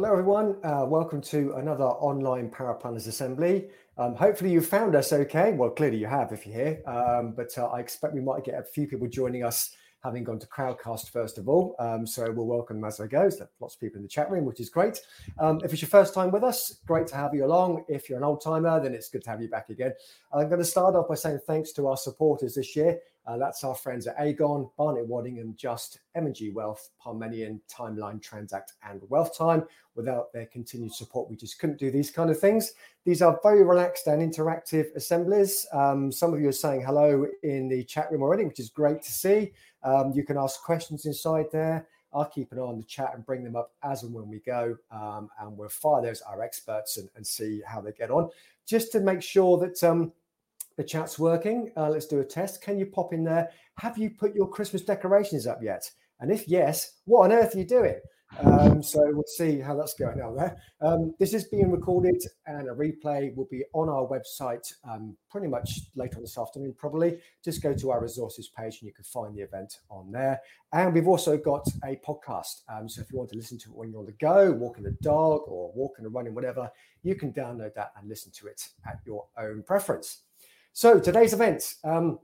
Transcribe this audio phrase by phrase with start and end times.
[0.00, 0.56] Hello, everyone.
[0.64, 3.68] Uh, welcome to another online Paraplanners Assembly.
[3.98, 5.52] Um, hopefully you found us okay.
[5.52, 8.58] Well, clearly you have if you're here, um, but uh, I expect we might get
[8.58, 11.76] a few people joining us having gone to Crowdcast first of all.
[11.78, 13.28] Um, so we'll welcome as I go.
[13.28, 14.98] So lots of people in the chat room, which is great.
[15.38, 17.84] Um, if it's your first time with us, great to have you along.
[17.86, 19.92] If you're an old timer, then it's good to have you back again.
[20.32, 23.00] I'm going to start off by saying thanks to our supporters this year.
[23.26, 29.00] Uh, that's our friends at Aegon, Barnett Waddingham, Just, M&G Wealth, Parmenion, Timeline, Transact, and
[29.02, 29.66] Wealthtime.
[29.94, 32.72] Without their continued support, we just couldn't do these kind of things.
[33.04, 35.66] These are very relaxed and interactive assemblies.
[35.72, 39.02] Um, some of you are saying hello in the chat room already, which is great
[39.02, 39.52] to see.
[39.82, 41.86] Um, you can ask questions inside there.
[42.12, 44.40] I'll keep an eye on the chat and bring them up as and when we
[44.40, 44.76] go.
[44.90, 48.30] Um, and we'll fire those our experts and, and, see how they get on.
[48.66, 50.12] Just to make sure that um,
[50.80, 52.62] the chat's working, uh, let's do a test.
[52.62, 53.50] Can you pop in there?
[53.76, 55.82] Have you put your Christmas decorations up yet?
[56.20, 57.96] And if yes, what on earth are you doing?
[58.38, 60.56] Um, so we'll see how that's going out there.
[60.80, 65.48] Um, this is being recorded and a replay will be on our website um, pretty
[65.48, 67.18] much later on this afternoon, probably.
[67.44, 70.40] Just go to our resources page and you can find the event on there.
[70.72, 72.62] And we've also got a podcast.
[72.72, 74.84] Um, so if you want to listen to it when you're on the go, walking
[74.84, 76.70] the dog or walking or running, whatever,
[77.02, 80.22] you can download that and listen to it at your own preference.
[80.72, 81.74] So today's event.
[81.82, 82.20] Um,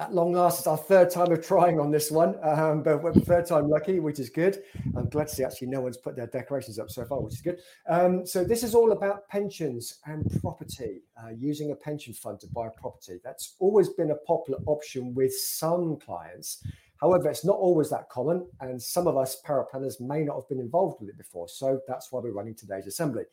[0.00, 3.12] at long last, it's our third time of trying on this one, um, but we're
[3.12, 4.62] third time lucky, which is good.
[4.96, 7.40] I'm glad to see actually no one's put their decorations up so far, which is
[7.42, 7.58] good.
[7.88, 12.46] Um, so this is all about pensions and property, uh, using a pension fund to
[12.46, 13.18] buy property.
[13.24, 16.64] That's always been a popular option with some clients.
[17.00, 20.60] However, it's not always that common, and some of us paraplanners may not have been
[20.60, 21.48] involved with it before.
[21.48, 23.24] So that's why we're running today's assembly.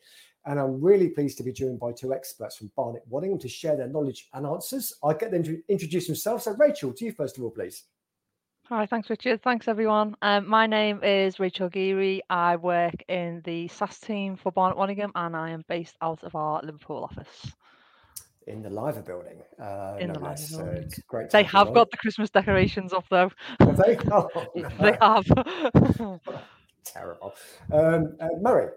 [0.46, 3.76] And I'm really pleased to be joined by two experts from Barnett Waddingham to share
[3.76, 4.94] their knowledge and answers.
[5.02, 6.44] I'll get them to introduce themselves.
[6.44, 7.84] So, Rachel, to you first of all, please.
[8.68, 9.42] Hi, thanks, Richard.
[9.42, 10.16] Thanks, everyone.
[10.22, 12.22] Um, my name is Rachel Geary.
[12.30, 16.34] I work in the SSAS team for Barnett Waddingham, and I am based out of
[16.34, 17.52] our Liverpool office.
[18.48, 19.40] In the Liver building.
[19.60, 20.90] Uh, in no the Liver building.
[20.90, 21.30] So great.
[21.30, 23.30] They have got the Christmas decorations up, though.
[23.60, 23.98] Have they?
[24.10, 24.68] Oh, no.
[24.80, 26.20] they have.
[26.84, 27.34] Terrible.
[27.72, 28.70] Um, uh, Murray.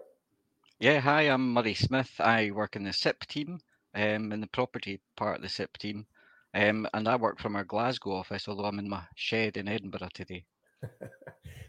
[0.82, 2.10] Yeah, hi, I'm Murray Smith.
[2.18, 3.60] I work in the SIPP team,
[3.94, 6.06] um, in the property part of the SIPP team.
[6.54, 10.08] Um, and I work from our Glasgow office, although I'm in my shed in Edinburgh
[10.14, 10.46] today.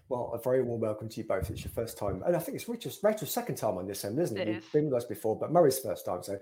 [0.07, 1.49] well, a very warm welcome to you both.
[1.49, 4.17] It's your first time, and I think it's Rachel's, Rachel's second time on this end,
[4.17, 4.47] isn't it?
[4.47, 6.39] it You've been with us before, but Murray's first time, so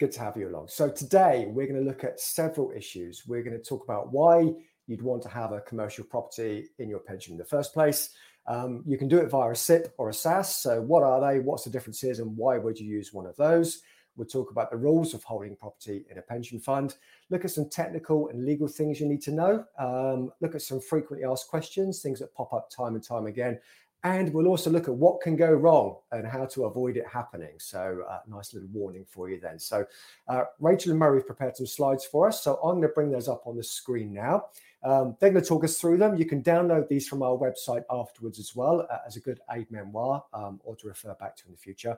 [0.00, 0.66] good to have you along.
[0.70, 3.22] So today we're going to look at several issues.
[3.28, 4.54] We're going to talk about why
[4.88, 8.10] you'd want to have a commercial property in your pension in the first place.
[8.48, 10.46] Um, you can do it via a SIPP or a SSAS.
[10.46, 11.38] So, what are they?
[11.38, 13.82] What's the differences, and why would you use one of those?
[14.16, 16.96] We'll talk about the rules of holding property in a pension fund.
[17.30, 19.64] Look at some technical and legal things you need to know.
[19.78, 23.60] Um, look at some frequently asked questions, things that pop up time and time again.
[24.04, 27.54] And we'll also look at what can go wrong and how to avoid it happening.
[27.58, 29.58] So, uh, nice little warning for you then.
[29.58, 29.84] So,
[30.28, 32.42] uh, Rachel and Murray have prepared some slides for us.
[32.42, 34.46] So, I'm going to bring those up on the screen now.
[34.82, 36.16] Um, they're going to talk us through them.
[36.16, 39.70] You can download these from our website afterwards as well uh, as a good aid
[39.70, 41.96] memoir um, or to refer back to in the future.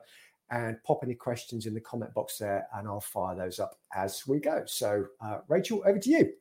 [0.49, 4.27] And pop any questions in the comment box there, and I'll fire those up as
[4.27, 4.63] we go.
[4.65, 6.33] So, uh, Rachel, over to you.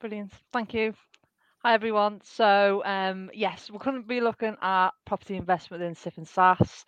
[0.00, 0.32] Brilliant.
[0.52, 0.92] Thank you.
[1.62, 2.20] Hi, everyone.
[2.22, 6.84] So, um, yes, we're going to be looking at property investment in SIPP and SSAS.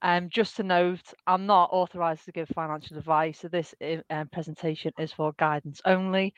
[0.00, 3.74] Um, just to note, I'm not authorised to give financial advice, so this
[4.08, 6.32] um, presentation is for guidance only.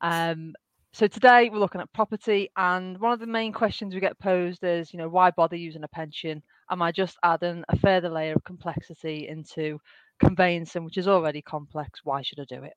[0.00, 0.54] Um,
[0.96, 4.64] so today we're looking at property, and one of the main questions we get posed
[4.64, 6.42] is, you know, why bother using a pension?
[6.70, 9.78] Am I just adding a further layer of complexity into
[10.20, 12.00] conveyancing, which is already complex?
[12.02, 12.72] Why should I do it?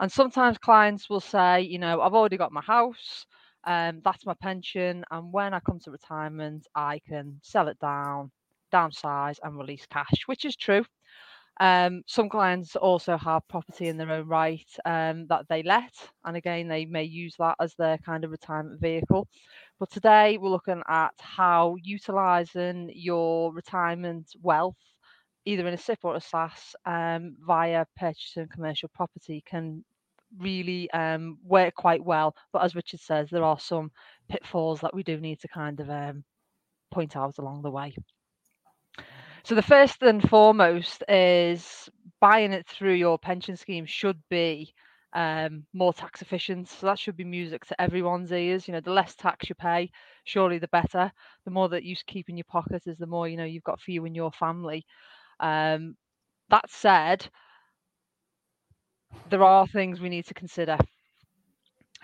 [0.00, 3.24] And sometimes clients will say, you know, I've already got my house,
[3.62, 8.32] um, that's my pension, and when I come to retirement, I can sell it down,
[8.72, 10.84] downsize, and release cash, which is true.
[11.60, 15.92] Um, some clients also have property in their own right um, that they let,
[16.24, 19.26] and again, they may use that as their kind of retirement vehicle.
[19.80, 24.76] But today, we're looking at how utilizing your retirement wealth,
[25.44, 29.84] either in a SIPP or a SSAS, um, via purchasing commercial property, can
[30.38, 32.34] really um, work quite well.
[32.52, 33.90] But as Richard says, there are some
[34.28, 36.24] pitfalls that we do need to kind of um,
[36.90, 37.94] point out along the way.
[39.48, 41.88] So the first and foremost is
[42.20, 44.74] buying it through your pension scheme should be
[45.14, 46.68] um, more tax efficient.
[46.68, 48.68] So that should be music to everyone's ears.
[48.68, 49.90] You know, the less tax you pay,
[50.24, 51.10] surely the better.
[51.46, 53.80] The more that you keep in your pocket is the more you know you've got
[53.80, 54.84] for you and your family.
[55.40, 55.96] Um,
[56.50, 57.26] that said,
[59.30, 60.76] there are things we need to consider.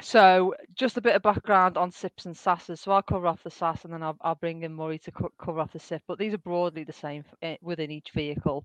[0.00, 2.80] So just a bit of background on SIPPs and SSASs.
[2.80, 5.30] So I'll cover off the SSAS and then I'll, I'll bring in Murray to co
[5.38, 8.64] cover off the SIPP, but these are broadly the same eh, within each vehicle.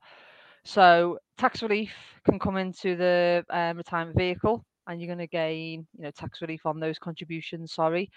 [0.65, 1.93] So tax relief
[2.25, 6.41] can come into the um, retirement vehicle and you're going to gain, you know, tax
[6.41, 8.09] relief on those contributions, sorry.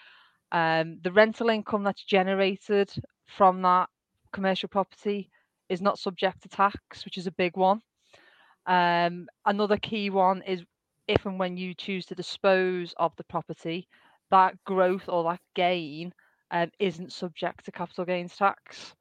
[0.51, 2.91] Um, the rental income that's generated
[3.27, 3.89] from that
[4.33, 5.29] commercial property
[5.69, 7.79] is not subject to tax, which is a big one.
[8.65, 10.63] Um, another key one is
[11.07, 13.87] if and when you choose to dispose of the property,
[14.31, 16.13] that growth or that gain
[16.51, 18.95] um, isn't subject to capital gains tax.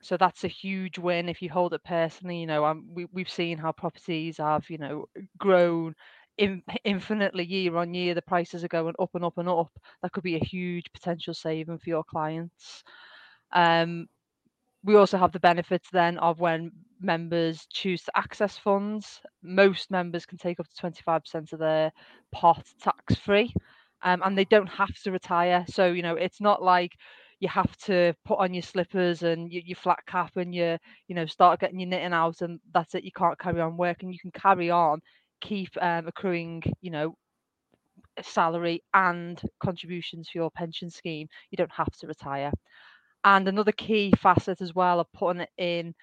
[0.00, 2.40] So that's a huge win if you hold it personally.
[2.40, 5.06] You know, um, we, we've seen how properties have, you know,
[5.38, 5.94] grown
[6.38, 8.14] in, infinitely year on year.
[8.14, 9.72] The prices are going up and up and up.
[10.02, 12.84] That could be a huge potential saving for your clients.
[13.52, 14.06] Um,
[14.84, 19.20] we also have the benefits then of when members choose to access funds.
[19.42, 21.92] Most members can take up to 25% of their
[22.32, 23.52] pot tax free
[24.02, 25.64] um, and they don't have to retire.
[25.68, 26.92] So, you know, it's not like
[27.40, 30.78] you have to put on your slippers and your, your flat cap and you,
[31.08, 33.04] you know, start getting your knitting out and that's it.
[33.04, 34.12] You can't carry on working.
[34.12, 35.00] You can carry on,
[35.40, 37.14] keep um, accruing, you know,
[38.22, 41.28] salary and contributions for your pension scheme.
[41.50, 42.52] You don't have to retire.
[43.24, 45.94] And another key facet as well of putting it in,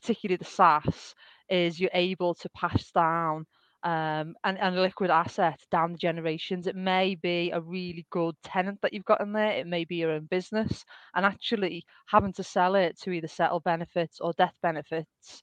[0.00, 1.14] particularly the SSAS,
[1.48, 3.46] is you're able to pass down
[3.82, 6.66] um, and, and liquid asset down the generations.
[6.66, 9.52] It may be a really good tenant that you've got in there.
[9.52, 10.84] It may be your own business.
[11.14, 15.42] And actually having to sell it to either settle benefits or death benefits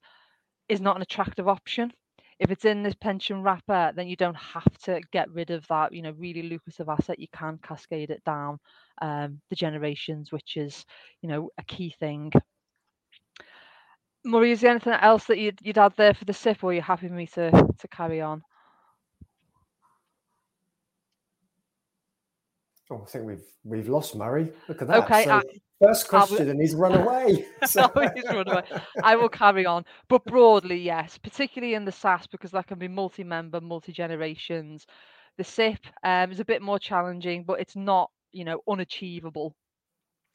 [0.70, 1.92] is not an attractive option.
[2.40, 5.92] If it's in this pension wrapper, then you don't have to get rid of that,
[5.92, 7.20] you know, really lucrative asset.
[7.20, 8.60] You can cascade it down
[9.02, 10.86] um, the generations, which is,
[11.24, 12.32] you know, a key thing.
[14.28, 16.74] Murray, is there anything else that you'd, you'd add there for the SIPP, or are
[16.74, 18.44] you happy for me to, to carry on?
[22.90, 24.50] Oh, I think we've we've lost Murray.
[24.70, 25.04] Look at that.
[25.04, 25.42] Okay, so,
[25.82, 27.46] first question, and he's run away.
[27.66, 27.92] So...
[28.16, 28.64] he's run away.
[29.04, 32.88] I will carry on, but broadly, yes, particularly in the SSAS because that can be
[32.88, 34.86] multi-member, multi-generations.
[35.38, 39.54] The SIPP um, is a bit more challenging, but it's not, you know, unachievable.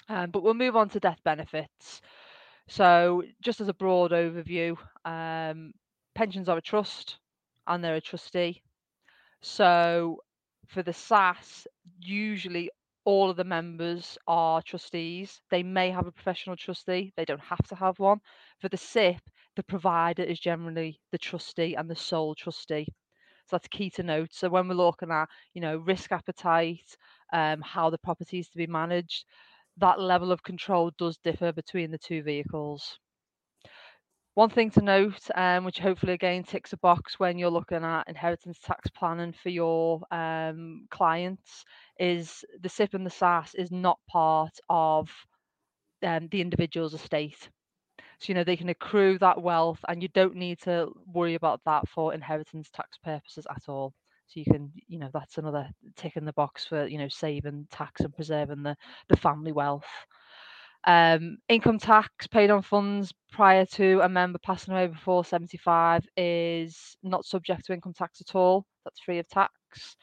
[0.08, 2.02] Um, but we'll move on to death benefits.
[2.72, 5.72] So, just as a broad overview, um,
[6.14, 7.18] pensions are a trust
[7.66, 8.62] and they're a trustee.
[9.42, 10.22] So,
[10.66, 11.66] for the SSAS,
[12.00, 12.70] usually
[13.04, 15.42] all of the members are trustees.
[15.50, 18.20] They may have a professional trustee, they don't have to have one.
[18.60, 19.22] For the SIPP,
[19.56, 22.86] the provider is generally the trustee and the sole trustee.
[23.46, 24.32] So that's key to note.
[24.32, 26.96] So when we're looking at, you know, risk appetite,
[27.32, 29.26] um, how the property is to be managed,
[29.78, 32.98] that level of control does differ between the two vehicles.
[34.34, 38.08] One thing to note, um, which hopefully again ticks a box when you're looking at
[38.08, 41.64] inheritance tax planning for your um, clients,
[41.98, 45.10] is the SIPP and the SSAS is not part of
[46.02, 47.50] um, the individual's estate.
[48.20, 51.60] So, you know, they can accrue that wealth and you don't need to worry about
[51.66, 53.92] that for inheritance tax purposes at all.
[54.32, 57.66] So you can, you know, that's another tick in the box for, you know, saving
[57.70, 58.76] tax and preserving the,
[59.08, 59.84] the family wealth.
[60.84, 66.96] Um, income tax paid on funds prior to a member passing away before 75 is
[67.02, 68.64] not subject to income tax at all.
[68.84, 69.96] That's free of tax.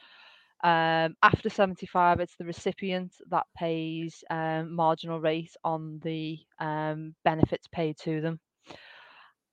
[0.64, 7.68] Um, after 75, it's the recipient that pays um, marginal rate on the um, benefits
[7.72, 8.40] paid to them.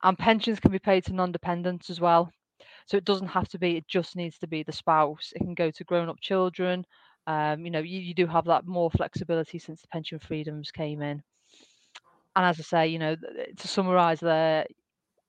[0.03, 2.31] And pensions can be paid to non-dependents as well.
[2.87, 5.33] So it doesn't have to be, it just needs to be the spouse.
[5.35, 6.85] It can go to grown up children.
[7.27, 11.03] Um, you know, you, you do have that more flexibility since the pension freedoms came
[11.03, 11.23] in.
[12.37, 13.17] And as I say, you know,
[13.57, 14.67] to summarize there,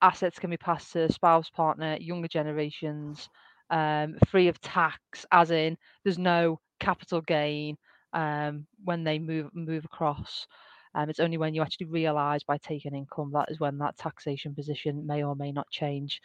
[0.01, 3.29] assets can be passed to spouse, partner, younger generations,
[3.69, 7.77] um, free of tax, as in there's no capital gain
[8.13, 10.47] um, when they move move across.
[10.95, 14.55] Um, it's only when you actually realise by taking income that is when that taxation
[14.55, 16.21] position may or may not change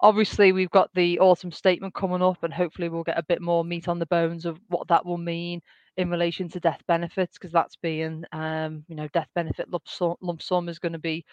[0.00, 3.64] obviously we've got the autumn statement coming up and hopefully we'll get a bit more
[3.64, 5.60] meat on the bones of what that will mean
[5.96, 10.14] in relation to death benefits because that's being um, you know death benefit lump sum,
[10.20, 11.24] lump sum is going to be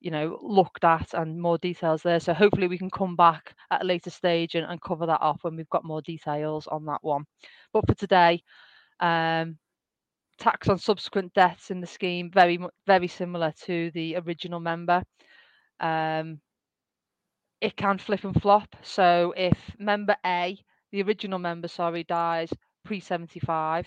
[0.00, 2.20] you know looked at and more details there.
[2.20, 5.40] So hopefully we can come back at a later stage and, and cover that off
[5.42, 7.24] when we've got more details on that one.
[7.72, 8.42] But for today
[9.00, 9.58] um,
[10.38, 15.02] tax on subsequent deaths in the scheme very very similar to the original member.
[15.80, 16.40] Um,
[17.60, 18.76] it can flip and flop.
[18.82, 20.58] So if member A,
[20.92, 22.52] the original member, sorry, dies
[22.84, 23.86] pre 75,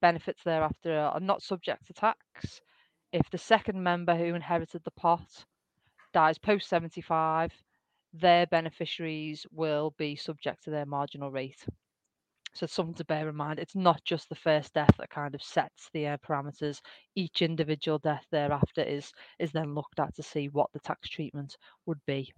[0.00, 2.60] benefits thereafter are not subject to tax.
[3.12, 5.44] If the second member who inherited the pot
[6.12, 7.52] dies post 75,
[8.12, 11.64] their beneficiaries will be subject to their marginal rate.
[12.54, 13.58] So something to bear in mind.
[13.58, 16.80] It's not just the first death that kind of sets the uh, parameters.
[17.14, 21.56] Each individual death thereafter is is then looked at to see what the tax treatment
[21.86, 22.32] would be.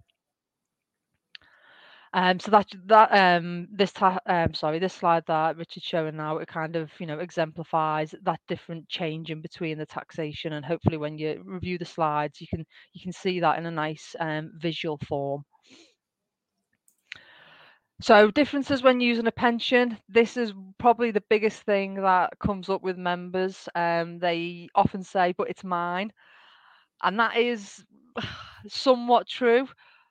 [2.13, 6.39] Um, so that that um, this ta- um, sorry this slide that Richard's showing now
[6.39, 10.97] it kind of you know exemplifies that different change in between the taxation and hopefully
[10.97, 14.51] when you review the slides you can you can see that in a nice um,
[14.57, 15.45] visual form.
[18.01, 19.97] So differences when using a pension.
[20.09, 23.69] This is probably the biggest thing that comes up with members.
[23.75, 26.11] Um, they often say, "But it's mine,"
[27.03, 27.85] and that is
[28.67, 29.67] somewhat true.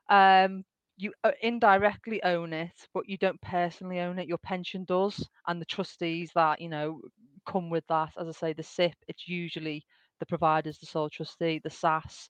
[0.08, 0.64] Um,
[1.00, 4.28] you uh, indirectly own it, but you don't personally own it.
[4.28, 7.00] Your pension does, and the trustees that you know
[7.46, 8.12] come with that.
[8.20, 9.84] As I say, the SIPP, it's usually
[10.20, 12.28] the providers, the sole trustee, the SSAS,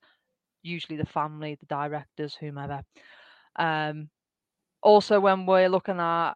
[0.63, 2.83] usually the family, the directors, whomever.
[3.59, 4.11] Um,
[4.83, 6.35] also, when we're looking at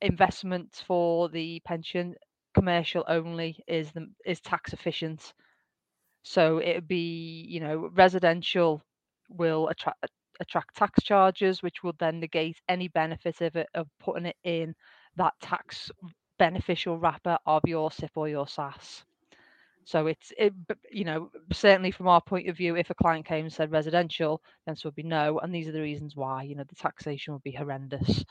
[0.00, 2.14] investments for the pension,
[2.54, 5.32] commercial only is the is tax efficient.
[6.22, 8.82] So it would be, you know, residential
[9.28, 10.10] will attract
[10.40, 14.74] attract tax charges, which will then negate any benefit of it of putting it in
[15.16, 15.90] that tax
[16.38, 19.04] beneficial wrapper of your SIPP or your SSAS.
[19.84, 20.54] So it's it,
[20.90, 24.40] you know certainly from our point of view, if a client came and said residential,
[24.66, 26.42] then so would be no, and these are the reasons why.
[26.42, 28.24] You know the taxation would be horrendous.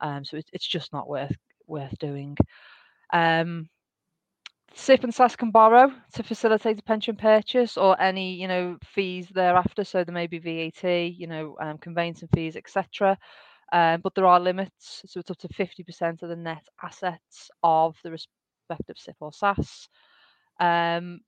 [0.00, 1.34] Um, so it, it's just not worth
[1.66, 2.36] worth doing.
[3.12, 3.68] Um,
[4.74, 9.28] SIPP and SSAS can borrow to facilitate a pension purchase or any, you know, fees
[9.28, 9.84] thereafter.
[9.84, 13.18] So there may be VAT, you know, um, conveyancing fees, etc.
[13.72, 17.96] Um, but there are limits, so it's up to 50% of the net assets of
[18.04, 19.88] the respective SIPP or SSAS.
[20.60, 21.20] Um,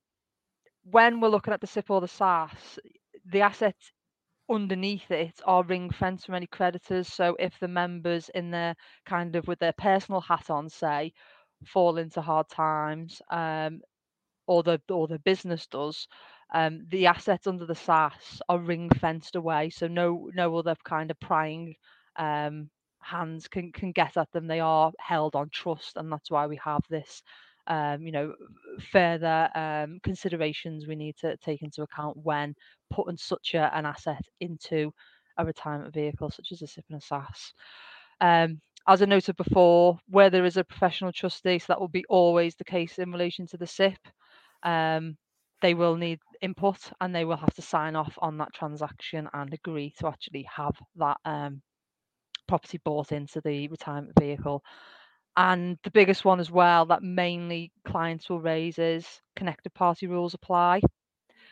[0.90, 2.78] when we're looking at the SIPP or the SSAS,
[3.24, 3.92] the assets
[4.50, 7.08] underneath it are ring fenced from any creditors.
[7.08, 8.74] So if the members in their
[9.06, 11.12] kind of with their personal hat on, say,
[11.64, 13.80] fall into hard times, um,
[14.46, 16.06] or the or the business does,
[16.52, 21.10] um, the assets under the SSAS are ring fenced away, so no no other kind
[21.10, 21.74] of prying
[22.16, 24.46] um, hands can can get at them.
[24.46, 27.22] They are held on trust, and that's why we have this.
[27.66, 28.34] Um, you know,
[28.92, 32.54] further um, considerations we need to take into account when
[32.90, 34.92] putting such a, an asset into
[35.38, 37.52] a retirement vehicle, such as a SIPP and a SSAS.
[38.20, 42.04] Um, as I noted before, where there is a professional trustee, so that will be
[42.08, 43.98] always the case in relation to the SIPP.
[44.64, 45.16] um,
[45.62, 49.52] they will need input and they will have to sign off on that transaction and
[49.54, 51.62] agree to actually have that um,
[52.48, 54.62] property bought into the retirement vehicle.
[55.36, 60.34] And the biggest one as well that mainly clients will raise is connected party rules
[60.34, 60.80] apply.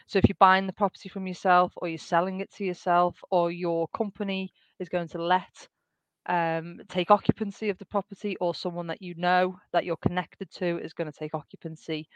[0.07, 3.51] So if you're buying the property from yourself or you're selling it to yourself or
[3.51, 5.69] your company is going to let
[6.27, 10.79] um, take occupancy of the property or someone that you know that you're connected to
[10.79, 12.07] is going to take occupancy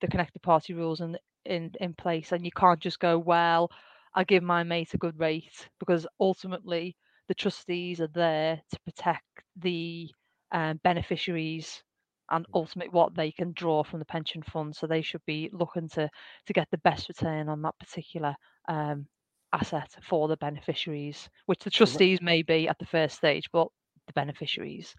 [0.00, 3.70] the connected party rules in in in place and you can't just go well
[4.14, 6.94] i give my mate a good rate because ultimately
[7.28, 9.24] the trustees are there to protect
[9.56, 10.08] the
[10.52, 11.82] um, beneficiaries
[12.30, 12.50] and mm.
[12.54, 16.08] ultimately what they can draw from the pension fund so they should be looking to
[16.46, 18.34] to get the best return on that particular
[18.68, 19.06] um,
[19.52, 23.68] asset for the beneficiaries, which the trustees may be at the first stage, but
[24.06, 24.94] the beneficiaries.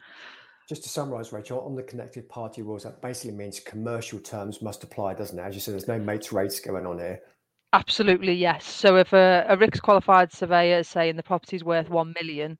[0.67, 4.83] Just to summarise, Rachel, on the connected party rules, that basically means commercial terms must
[4.83, 5.41] apply, doesn't it?
[5.41, 7.19] As you said, there's no mates rates going on here.
[7.73, 8.65] Absolutely, yes.
[8.65, 12.57] So if a, a RICS qualified surveyor is saying the property's worth 1 million,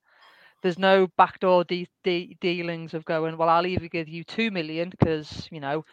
[0.62, 4.90] there's no backdoor de- de- dealings of going, well, I'll either give you 2 million
[4.90, 5.86] because, you know,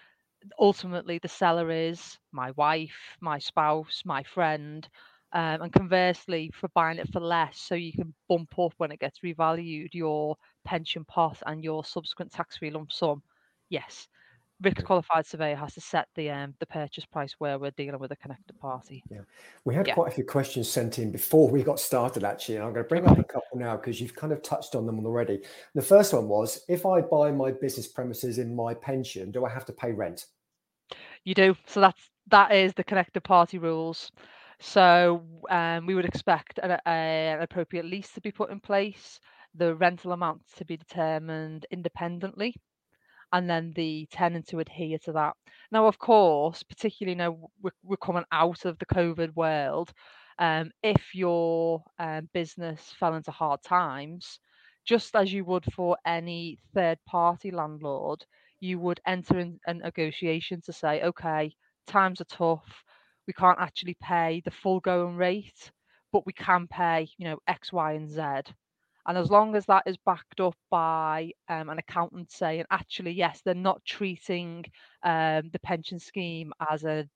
[0.59, 4.89] ultimately the seller is my wife, my spouse, my friend,
[5.37, 9.01] um, and conversely, for buying it for less, so you can bump up when it
[9.01, 13.23] gets revalued your pension pot and your subsequent tax-free lump sum.
[13.69, 14.09] Yes,
[14.65, 18.13] RICS qualified surveyor has to set the um, the purchase price where we're dealing with
[18.13, 19.05] a connected party.
[19.11, 19.21] Yeah,
[19.67, 19.93] we had yeah.
[19.93, 22.89] quite a few questions sent in before we got started, actually, and I'm going to
[22.89, 25.43] bring up a couple now because you've kind of touched on them already.
[25.75, 29.51] The first one was: if I buy my business premises in my pension, do I
[29.51, 30.25] have to pay rent?
[31.25, 31.55] You do.
[31.67, 34.11] So that's that is the connected party rules.
[34.61, 39.21] So um, we would expect an, an appropriate lease to be put in place,
[39.55, 42.55] the rental amount to be determined independently,
[43.33, 45.35] and then the tenant to adhere to that.
[45.73, 49.93] Now, of course, particularly now we're, we're coming out of the COVID world,
[50.39, 54.39] um, if your um, business fell into hard times,
[54.85, 58.25] just as you would for any third party landlord,
[58.61, 61.55] you would enter in a negotiation to say, okay,
[61.87, 62.85] times are tough
[63.27, 65.71] we can't actually pay the full going rate,
[66.13, 68.23] but we can pay, you know, X, Y, and Z.
[69.07, 73.41] And as long as that is backed up by um, an accountant saying, actually, yes,
[73.45, 74.65] they're not treating
[75.05, 77.09] um, the pension scheme as a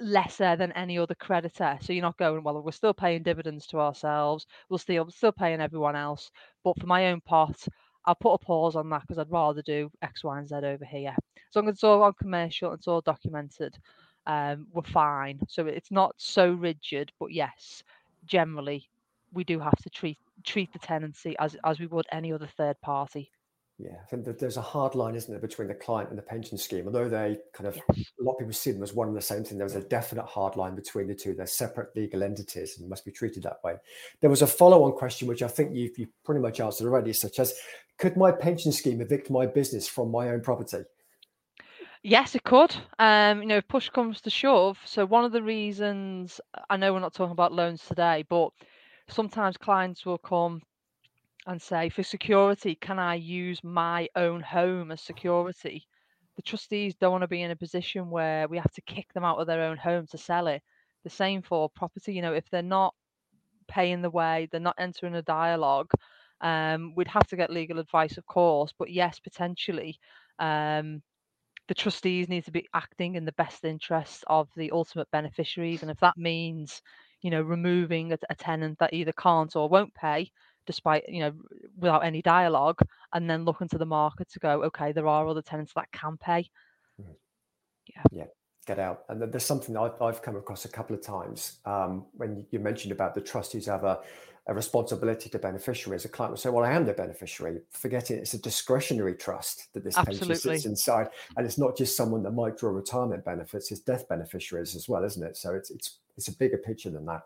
[0.00, 1.78] lesser than any other creditor.
[1.80, 5.60] So you're not going, well, we're still paying dividends to ourselves, we're still still paying
[5.60, 6.30] everyone else.
[6.64, 7.64] But for my own part,
[8.06, 10.84] I'll put a pause on that because I'd rather do X, Y, and Z over
[10.84, 11.14] here.
[11.50, 13.76] As long as it's all on commercial, it's all documented,
[14.26, 15.40] um, we're fine.
[15.48, 17.82] So it's not so rigid, but yes,
[18.24, 18.88] generally
[19.32, 22.80] we do have to treat treat the tenancy as as we would any other third
[22.80, 23.30] party.
[23.78, 26.22] Yeah, I think that there's a hard line, isn't there, between the client and the
[26.22, 26.84] pension scheme.
[26.84, 28.12] Although they kind of yes.
[28.20, 30.26] a lot of people see them as one and the same thing, there's a definite
[30.26, 31.32] hard line between the two.
[31.32, 33.76] They're separate legal entities and must be treated that way.
[34.20, 37.38] There was a follow-on question which I think you've, you've pretty much answered already, such
[37.38, 37.54] as
[37.96, 40.84] could my pension scheme evict my business from my own property?
[42.02, 42.74] Yes, it could.
[42.98, 44.78] Um, you know, push comes to shove.
[44.84, 48.50] So one of the reasons I know we're not talking about loans today, but
[49.08, 50.62] sometimes clients will come
[51.46, 55.86] and say, for security, can I use my own home as security?
[56.36, 59.24] The trustees don't want to be in a position where we have to kick them
[59.24, 60.62] out of their own home to sell it.
[61.04, 62.14] The same for property.
[62.14, 62.94] You know, if they're not
[63.68, 65.90] paying the way, they're not entering a dialogue,
[66.40, 68.72] um, we'd have to get legal advice, of course.
[68.78, 69.98] But yes, potentially,
[70.38, 71.02] um,
[71.70, 75.82] the trustees need to be acting in the best interests of the ultimate beneficiaries.
[75.82, 76.82] And if that means,
[77.22, 80.32] you know, removing a, a tenant that either can't or won't pay,
[80.66, 81.32] despite you know
[81.78, 82.80] without any dialogue
[83.14, 86.18] and then look into the market to go okay there are other tenants that can
[86.18, 86.42] pay
[87.00, 87.10] mm-hmm.
[87.94, 88.24] yeah yeah
[88.66, 92.46] get out and there's something I've, I've come across a couple of times um, when
[92.50, 94.00] you mentioned about the trustees have a,
[94.46, 97.60] a responsibility to beneficiaries a client will say well i am the beneficiary.
[97.70, 101.08] Forgetting it's a discretionary trust that this pension sits inside.
[101.36, 105.04] And it's not just someone that might draw retirement benefits it's death beneficiaries as well
[105.04, 105.36] isn't it?
[105.36, 107.22] So it's it's it's a bigger picture than that.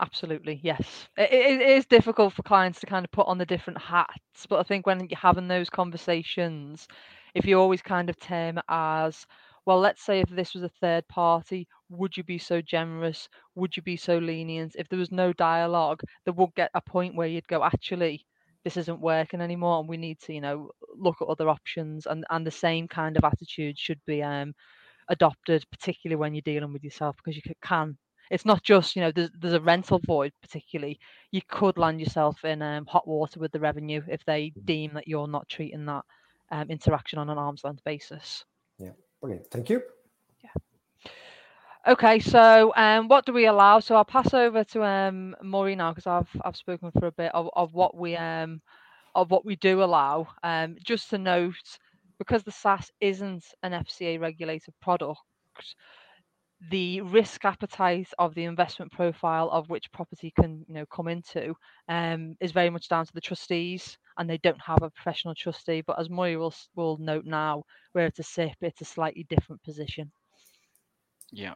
[0.00, 1.08] Absolutely, yes.
[1.16, 4.60] It, it is difficult for clients to kind of put on the different hats, but
[4.60, 6.86] I think when you're having those conversations,
[7.34, 9.26] if you always kind of term as,
[9.66, 13.28] well, let's say if this was a third party, would you be so generous?
[13.54, 14.76] Would you be so lenient?
[14.78, 18.24] If there was no dialogue, there would get a point where you'd go, actually,
[18.64, 22.06] this isn't working anymore, and we need to, you know, look at other options.
[22.06, 24.54] And and the same kind of attitude should be um
[25.08, 27.96] adopted, particularly when you're dealing with yourself, because you can
[28.30, 30.98] it's not just you know there's, there's a rental void particularly
[31.30, 34.64] you could land yourself in um, hot water with the revenue if they mm.
[34.64, 36.04] deem that you're not treating that
[36.50, 38.44] um, interaction on an arm's length basis
[38.78, 39.82] yeah brilliant thank you
[41.88, 43.80] okay so um, what do we allow?
[43.80, 47.32] So i'll pass over to um Murray now because i've i've spoken for a bit
[47.34, 48.60] of, of what we um
[49.14, 50.28] of what we do allow.
[50.42, 51.78] Um just to note
[52.18, 55.20] because the SSAS isn't an FCA regulated product
[56.70, 61.54] the risk appetite of the investment profile of which property can you know come into
[61.88, 65.82] um, is very much down to the trustees and they don't have a professional trustee
[65.86, 69.62] but as Murray will, will note now where it's a SIPP it's a slightly different
[69.62, 70.10] position.
[71.30, 71.54] Yeah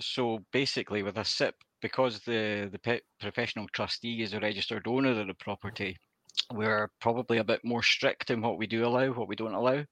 [0.00, 5.26] so basically with a SIPP, because the the professional trustee is a registered owner of
[5.26, 5.96] the property
[6.52, 9.84] we're probably a bit more strict in what we do allow what we don't allow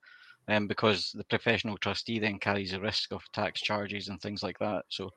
[0.48, 4.58] um, because the professional trustee then carries the risk of tax charges and things like
[4.58, 4.84] that.
[4.88, 5.10] So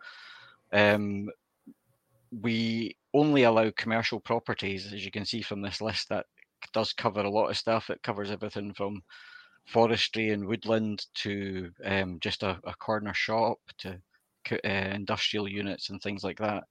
[0.71, 1.29] um,
[2.31, 6.25] we only allow commercial properties, as you can see from this list, that
[6.73, 7.89] does cover a lot of stuff.
[7.89, 9.03] It covers everything from
[9.65, 13.99] forestry and woodland to um, just a, a, corner shop to
[14.51, 16.63] uh, industrial units and things like that.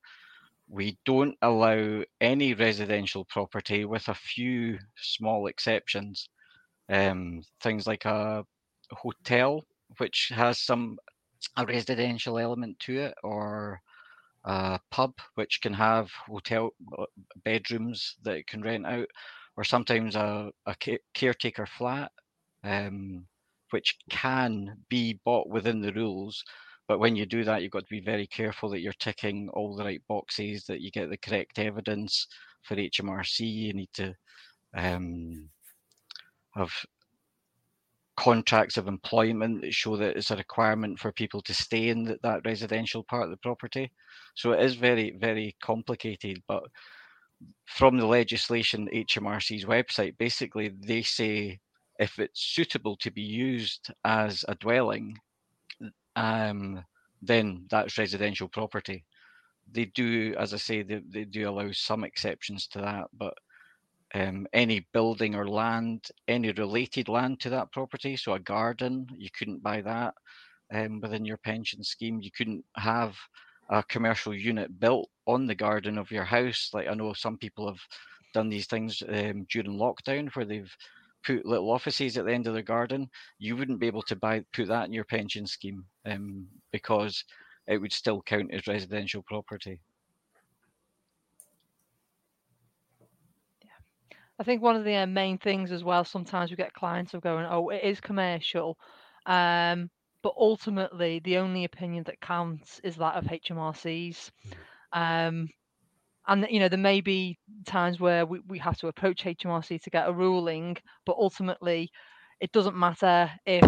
[0.68, 6.28] We don't allow any residential property with a few small exceptions
[6.88, 8.44] um, things like a
[8.92, 9.64] hotel
[9.98, 10.98] which has some
[11.56, 13.80] a residential element to it or
[14.44, 17.04] a pub which can have hotel uh,
[17.44, 19.08] bedrooms that it can rent out
[19.56, 20.76] or sometimes a, a
[21.14, 22.12] caretaker flat
[22.64, 23.24] um,
[23.70, 26.44] which can be bought within the rules
[26.88, 29.74] but when you do that you've got to be very careful that you're ticking all
[29.76, 32.26] the right boxes that you get the correct evidence
[32.62, 34.14] for hmrc you need to
[34.76, 35.48] um,
[36.54, 36.72] have
[38.16, 42.22] contracts of employment that show that it's a requirement for people to stay in that,
[42.22, 43.90] that residential part of the property.
[44.34, 46.42] So it is very, very complicated.
[46.48, 46.64] But
[47.66, 51.60] from the legislation, HMRC's website, basically they say
[51.98, 55.18] if it's suitable to be used as a dwelling,
[56.16, 56.84] um,
[57.22, 59.04] then that's residential property.
[59.70, 63.34] They do, as I say, they, they do allow some exceptions to that, but
[64.14, 68.16] um, any building or land, any related land to that property.
[68.16, 70.14] So a garden, you couldn't buy that
[70.72, 72.20] um, within your pension scheme.
[72.20, 73.16] You couldn't have
[73.68, 76.70] a commercial unit built on the garden of your house.
[76.72, 77.80] Like I know some people have
[78.32, 80.74] done these things um, during lockdown where they've
[81.26, 83.08] put little offices at the end of their garden,
[83.38, 87.24] you wouldn't be able to buy put that in your pension scheme um, because
[87.66, 89.80] it would still count as residential property.
[93.64, 93.70] Yeah.
[94.38, 97.22] I think one of the uh, main things as well, sometimes we get clients of
[97.22, 98.78] going, oh, it is commercial.
[99.26, 99.90] Um,
[100.22, 104.30] but ultimately, the only opinion that counts is that of HMRCs.
[104.92, 105.28] Mm.
[105.28, 105.48] Um,
[106.28, 109.90] and, you know, there may be times where we, we have to approach HMRC to
[109.90, 111.90] get a ruling, but ultimately,
[112.40, 113.64] it doesn't matter if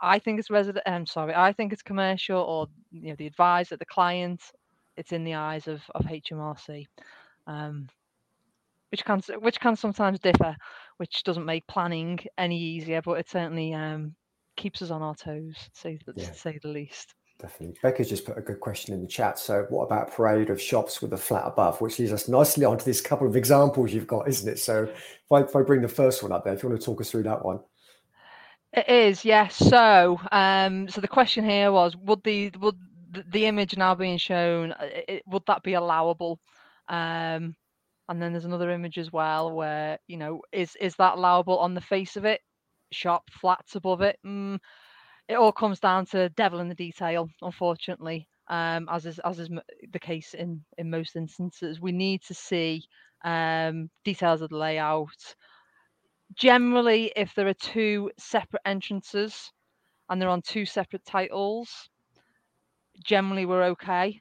[0.00, 0.84] I think it's resident.
[0.86, 4.42] I'm um, sorry, I think it's commercial, or you know, the advice advisor, the client.
[4.96, 6.86] It's in the eyes of of HMRC.
[7.46, 7.88] Um,
[8.90, 10.56] which can which can sometimes differ,
[10.96, 14.14] which doesn't make planning any easier, but it certainly um,
[14.56, 16.24] keeps us on our toes, say yeah.
[16.24, 17.14] to say the least.
[17.40, 17.76] Definitely.
[17.80, 19.38] Becca's just put a good question in the chat.
[19.38, 22.84] So, what about parade of shops with a flat above, which leads us nicely onto
[22.84, 24.58] this couple of examples you've got, isn't it?
[24.58, 26.84] So, if I, if I bring the first one up there, if you want to
[26.84, 27.60] talk us through that one.
[28.72, 29.54] It is, yes.
[29.54, 32.76] So, um, so the question here was: Would the would
[33.30, 36.40] the image now being shown, uh, it, would that be allowable?
[36.88, 37.54] Um,
[38.08, 41.74] and then there's another image as well where you know is is that allowable on
[41.74, 42.40] the face of it
[42.90, 44.58] shop flats above it mm,
[45.28, 49.50] it all comes down to devil in the detail unfortunately um, as is as is
[49.92, 51.80] the case in in most instances.
[51.80, 52.84] We need to see
[53.24, 55.34] um, details of the layout.
[56.34, 59.52] Generally if there are two separate entrances
[60.08, 61.90] and they're on two separate titles
[63.04, 64.20] generally we're okay.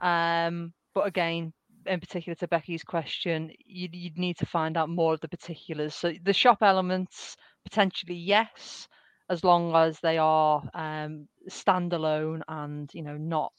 [0.00, 1.52] Um, but again
[1.86, 5.94] in particular to Becky's question, you'd, you'd need to find out more of the particulars.
[5.94, 8.88] So the shop elements, potentially yes,
[9.30, 13.52] as long as they are um, standalone and you know not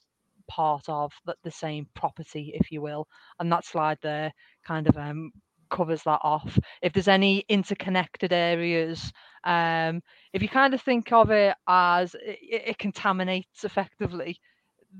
[0.50, 3.08] part of the, same property, if you will.
[3.40, 4.34] And that slide there
[4.66, 5.32] kind of um,
[5.70, 6.58] covers that off.
[6.82, 9.12] If there's any interconnected areas,
[9.46, 10.02] um,
[10.34, 14.40] if you kind of think of it as it, it contaminates effectively,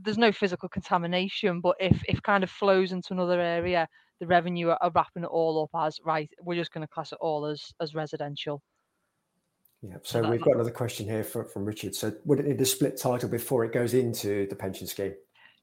[0.04, 3.88] there's no physical contamination, but if if kind of flows into another area,
[4.20, 6.30] the revenue are, wrapping it all up as right.
[6.42, 8.62] We're just going to class it all as as residential.
[9.82, 9.96] Yeah.
[10.04, 11.96] So we've got another question here from, from Richard.
[11.96, 15.14] So would it need a split title before it goes into the pension scheme?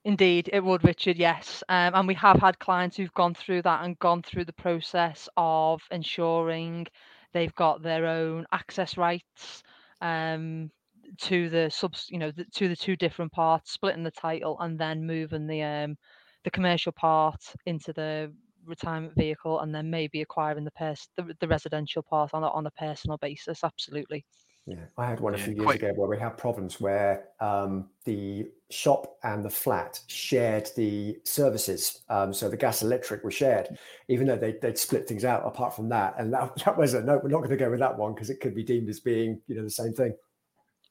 [0.05, 1.17] Indeed, it would, Richard.
[1.17, 4.53] Yes, um, and we have had clients who've gone through that and gone through the
[4.53, 6.87] process of ensuring
[7.33, 9.63] they've got their own access rights.
[10.01, 10.71] Um,
[11.19, 14.77] to the subs, you know, the, to the two different parts, splitting the title and
[14.77, 15.95] then moving the um
[16.43, 18.31] the commercial part into the
[18.67, 22.67] retirement vehicle, and then maybe acquiring the pers- the, the residential part on a, on
[22.67, 23.63] a personal basis.
[23.63, 24.25] Absolutely.
[24.65, 25.81] Yeah, I had one a few years quite.
[25.81, 32.01] ago where we had problems where um, the shop and the flat shared the services.
[32.09, 33.77] Um, so the gas electric was shared,
[34.09, 36.15] even though they, would split things out apart from that.
[36.17, 38.29] And that, that was a no, we're not going to go with that one because
[38.29, 40.13] it could be deemed as being, you know, the same thing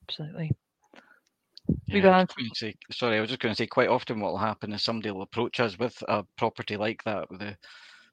[0.08, 0.50] absolutely.
[1.88, 4.72] Yeah, I say, sorry, I was just going to say quite often what will happen
[4.72, 7.56] is somebody will approach us with a property like that with the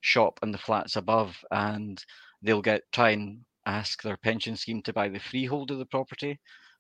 [0.02, 2.04] shop and the flats above, and
[2.42, 6.40] they'll get try and ask their pension scheme to buy the freehold of the property.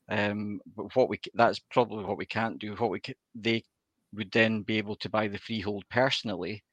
[0.10, 2.76] Um, but what we that's probably what we can't do.
[2.76, 3.02] What we
[3.34, 3.64] they
[4.14, 6.64] would then be able to buy the freehold personally,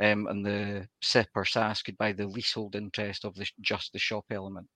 [0.00, 3.98] um, and the SIPP or SSAS could buy the leasehold interest of the just the
[3.98, 4.66] shop element.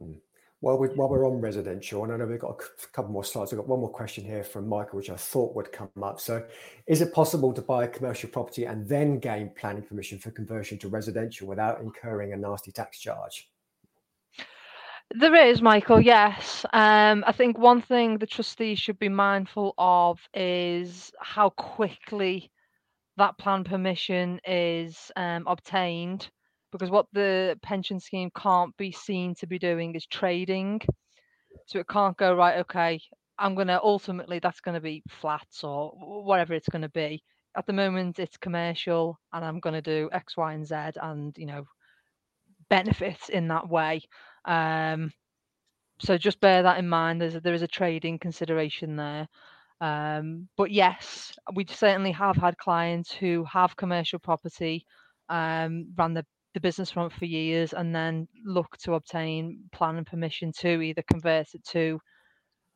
[0.00, 0.20] Mm.
[0.62, 3.52] While, we, while we're on residential, and I know we've got a couple more slides,
[3.52, 6.20] I've got one more question here from Michael, which I thought would come up.
[6.20, 6.46] So,
[6.86, 10.78] is it possible to buy a commercial property and then gain planning permission for conversion
[10.78, 13.50] to residential without incurring a nasty tax charge?
[15.10, 16.64] There is, Michael, yes.
[16.72, 22.52] Um, I think one thing the trustees should be mindful of is how quickly
[23.16, 26.30] that plan permission is um, obtained
[26.72, 30.80] because what the pension scheme can't be seen to be doing is trading.
[31.66, 33.00] So it can't go, right, okay,
[33.38, 37.22] I'm going to ultimately, that's going to be flats or whatever it's going to be.
[37.56, 41.36] At the moment, it's commercial and I'm going to do X, Y, and Z and,
[41.36, 41.64] you know,
[42.70, 44.00] benefits in that way.
[44.46, 45.12] Um,
[46.00, 47.20] so just bear that in mind.
[47.20, 49.28] There's a, there is a trading consideration there.
[49.80, 54.86] Um, but yes, we certainly have had clients who have commercial property,
[55.28, 56.24] um, the
[56.54, 61.54] the business front for years and then look to obtain planning permission to either convert
[61.54, 61.98] it to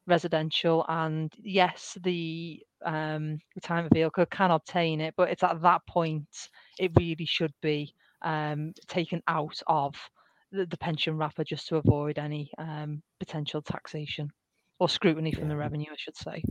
[0.07, 6.29] residential and yes the um, retirement vehicle can obtain it but it's at that point
[6.79, 9.95] it really should be um, taken out of
[10.53, 14.31] the, the, pension wrapper just to avoid any um, potential taxation
[14.79, 16.43] or scrutiny from the revenue i should say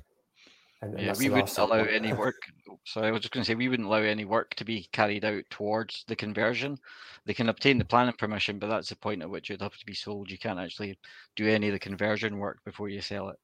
[0.85, 2.35] And, and yeah, we wouldn't allow any work.
[2.83, 5.25] So I was just going to say we wouldn't allow any work to be carried
[5.25, 6.77] out towards the conversion.
[7.25, 9.85] They can obtain the planning permission, but that's the point at which it'd have to
[9.85, 10.29] be sold.
[10.29, 10.97] You can't actually
[11.35, 13.39] do any of the conversion work before you sell it.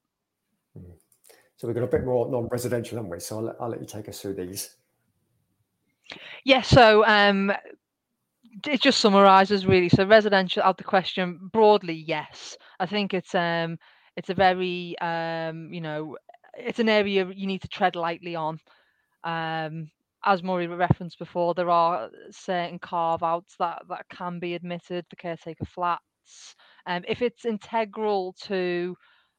[0.77, 0.91] Hmm.
[1.57, 3.19] So we've got a bit more non-residential, haven't we?
[3.19, 4.75] So I'll, I'll let you take us through these.
[6.43, 6.61] Yeah.
[6.61, 7.51] So um,
[8.67, 9.89] it just summarizes really.
[9.89, 12.57] So residential out the question broadly, yes.
[12.79, 13.77] I think it's um
[14.15, 16.17] it's a very um you know
[16.57, 18.59] it's an area you need to tread lightly on.
[19.23, 19.89] Um,
[20.23, 25.15] as Murray referenced before, there are certain carve outs that that can be admitted the
[25.15, 26.55] caretaker flats.
[26.85, 28.95] Um, if it's integral to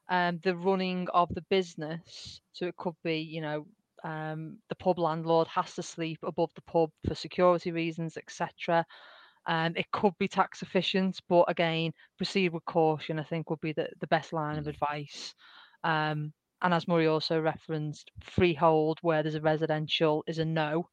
[0.09, 3.67] um, the running of the business, so it could be you know
[4.05, 8.85] um, the pub landlord has to sleep above the pub for security reasons, etc.
[9.47, 13.19] Um, it could be tax efficient, but again, proceed with caution.
[13.19, 14.71] I think would be the, the best line of mm.
[14.71, 15.35] advice.
[15.85, 20.89] Um, and as Murray also referenced, freehold where there's a residential is a no.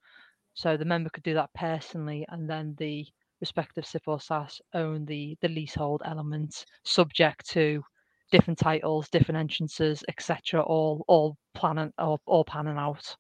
[0.54, 3.06] So the member could do that personally, and then the
[3.40, 7.84] respective SIPP or SSAS own the the leasehold element, subject to
[8.32, 10.62] different titles, different entrances, etc.
[10.62, 13.16] All all planning all, all panning out.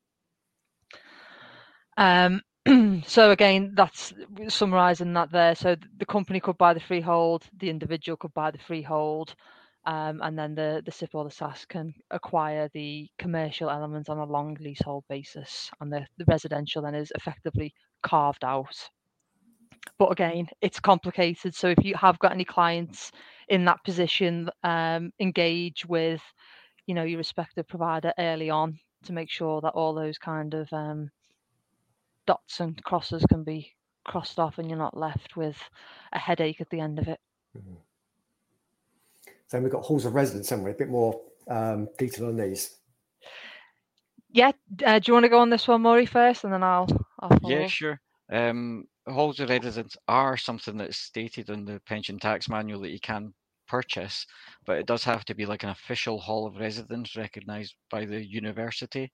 [1.98, 2.42] Um,
[3.06, 4.14] so again, that's
[4.48, 5.56] summarising that there.
[5.56, 9.36] So the company could buy the freehold, the individual could buy the freehold,
[9.86, 14.18] um, and then the the SIPP or the SSAS can acquire the commercial elements on
[14.18, 18.76] a long leasehold basis, and the, the residential then is effectively carved out.
[19.98, 21.56] But again, it's complicated.
[21.56, 23.12] So if you have got any clients
[23.48, 26.22] in that position, um, engage with,
[26.86, 30.72] you know, your respective provider early on to make sure that all those kind of
[30.74, 31.10] um,
[32.28, 33.74] dots and crosses can be
[34.06, 35.58] crossed off, and you're not left with
[36.14, 37.20] a headache at the end of it.
[37.58, 37.76] Mm-hmm.
[39.50, 40.72] So we've got halls of residence, haven't we?
[40.72, 42.78] A bit more um, detail on these.
[44.32, 44.52] Yeah.
[44.86, 46.88] Uh, do you want to go on this one, Murray, first, and then I'll.
[47.20, 48.00] I'll yeah, sure.
[48.32, 53.00] Um, halls of residence are something that's stated in the pension tax manual that you
[53.00, 53.34] can
[53.68, 54.24] purchase,
[54.68, 58.24] but it does have to be like an official hall of residence recognised by the
[58.24, 59.12] university.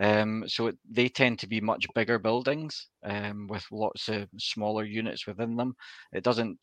[0.00, 4.84] Um, so it, they tend to be much bigger buildings um, with lots of smaller
[4.84, 5.76] units within them.
[6.12, 6.58] It doesn't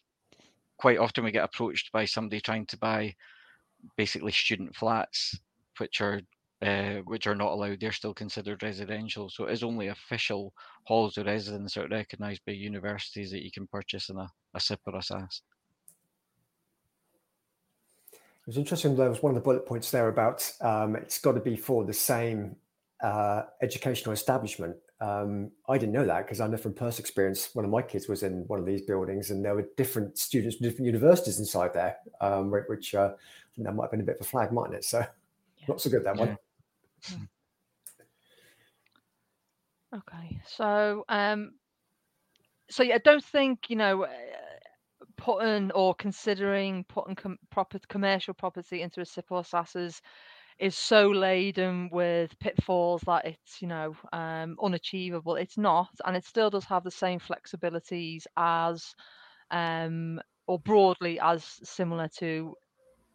[0.78, 3.14] quite often we get approached by somebody trying to buy
[3.96, 5.40] basically student flats,
[5.78, 6.22] which are
[6.62, 7.80] uh, which are not allowed.
[7.80, 9.30] They're still considered residential.
[9.30, 10.54] So it is only official
[10.86, 14.60] halls of residence that are recognised by universities that you can purchase in a, a
[14.60, 15.42] SIPP or a SSAS.
[18.14, 18.96] It was interesting.
[18.96, 21.84] There was one of the bullet points there about um, it's got to be for
[21.84, 22.56] the same
[23.04, 24.78] uh, educational establishment.
[25.00, 28.08] Um, I didn't know that because I know from personal experience, one of my kids
[28.08, 31.74] was in one of these buildings and there were different students from different universities inside
[31.74, 33.12] there, um, which uh,
[33.58, 34.84] that might have been a bit of a flag, mightn't it?
[34.84, 35.66] So, yeah.
[35.68, 36.38] not so good that one.
[39.96, 41.54] Okay, so um,
[42.70, 44.10] so yeah, I don't think you know uh,
[45.16, 50.02] putting or considering putting com- proper commercial property into a SIPP or SSASs
[50.60, 55.36] is so laden with pitfalls that it's you know um, unachievable.
[55.36, 58.96] It's not, and it still does have the same flexibilities as
[59.52, 62.56] um, or broadly as similar to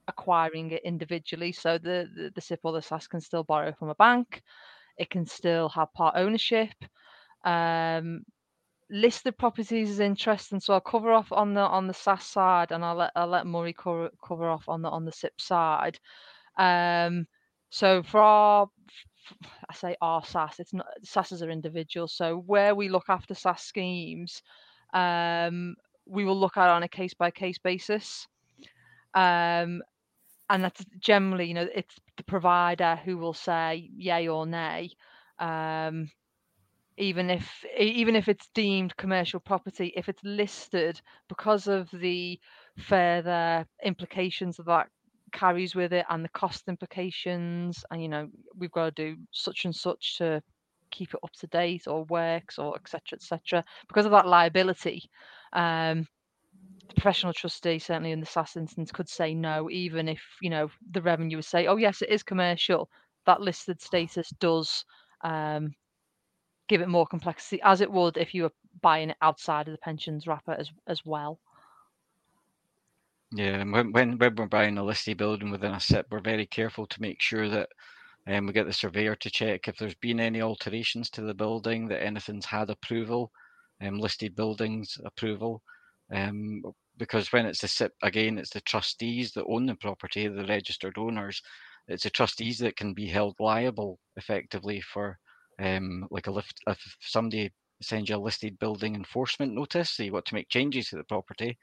[0.08, 1.52] acquiring it individually.
[1.52, 4.42] So the, the, the SIPP or the SSAS can still borrow from a bank.
[4.98, 6.70] It can still have part ownership.
[7.44, 8.24] Um,
[8.90, 10.60] listed properties is interesting.
[10.60, 13.46] So I'll cover off on the on the SSAS side, and I'll let I'll let
[13.46, 15.98] Murray cover, cover off on the on the SIPP side.
[16.58, 17.26] Um,
[17.70, 18.68] so for our,
[19.70, 22.08] I say our SSAS, it's not SSASs are individual.
[22.08, 24.42] So where we look after SSAS schemes,
[24.92, 25.74] um,
[26.06, 28.26] we will look at on a case by case basis.
[29.14, 29.82] Um,
[30.50, 34.90] and that's generally, you know, it's the provider who will say yay or nay.
[35.38, 36.10] Um,
[36.98, 42.38] even if even if it's deemed commercial property, if it's listed because of the
[42.76, 44.88] further implications of that
[45.32, 49.64] carries with it and the cost implications and you know we've got to do such
[49.64, 50.42] and such to
[50.90, 55.02] keep it up to date or works or etc etc because of that liability
[55.54, 56.06] um
[56.88, 60.70] the professional trustee certainly in the SSAS instance could say no even if you know
[60.92, 62.88] the revenue would say oh yes it is commercial.
[63.26, 64.84] That listed status does
[65.22, 65.72] um
[66.68, 69.78] give it more complexity as it would if you were buying it outside of the
[69.78, 71.38] pensions wrapper as as well
[73.32, 76.46] yeah, and when, when, when we're buying a listed building within a SIPP, we're very
[76.46, 77.68] careful to make sure that
[78.26, 81.88] um, we get the surveyor to check if there's been any alterations to the building,
[81.88, 83.32] that anything's had approval,
[83.82, 85.62] um, listed buildings approval.
[86.12, 86.62] Um,
[86.98, 90.98] because when it's the SIPP, again, it's the trustees that own the property, the registered
[90.98, 91.42] owners,
[91.88, 95.18] it's the trustees that can be held liable effectively for
[95.60, 97.50] um, like a lift if somebody
[97.84, 101.04] sends you a listed building enforcement notice, so you've got to make changes to the
[101.04, 101.58] property.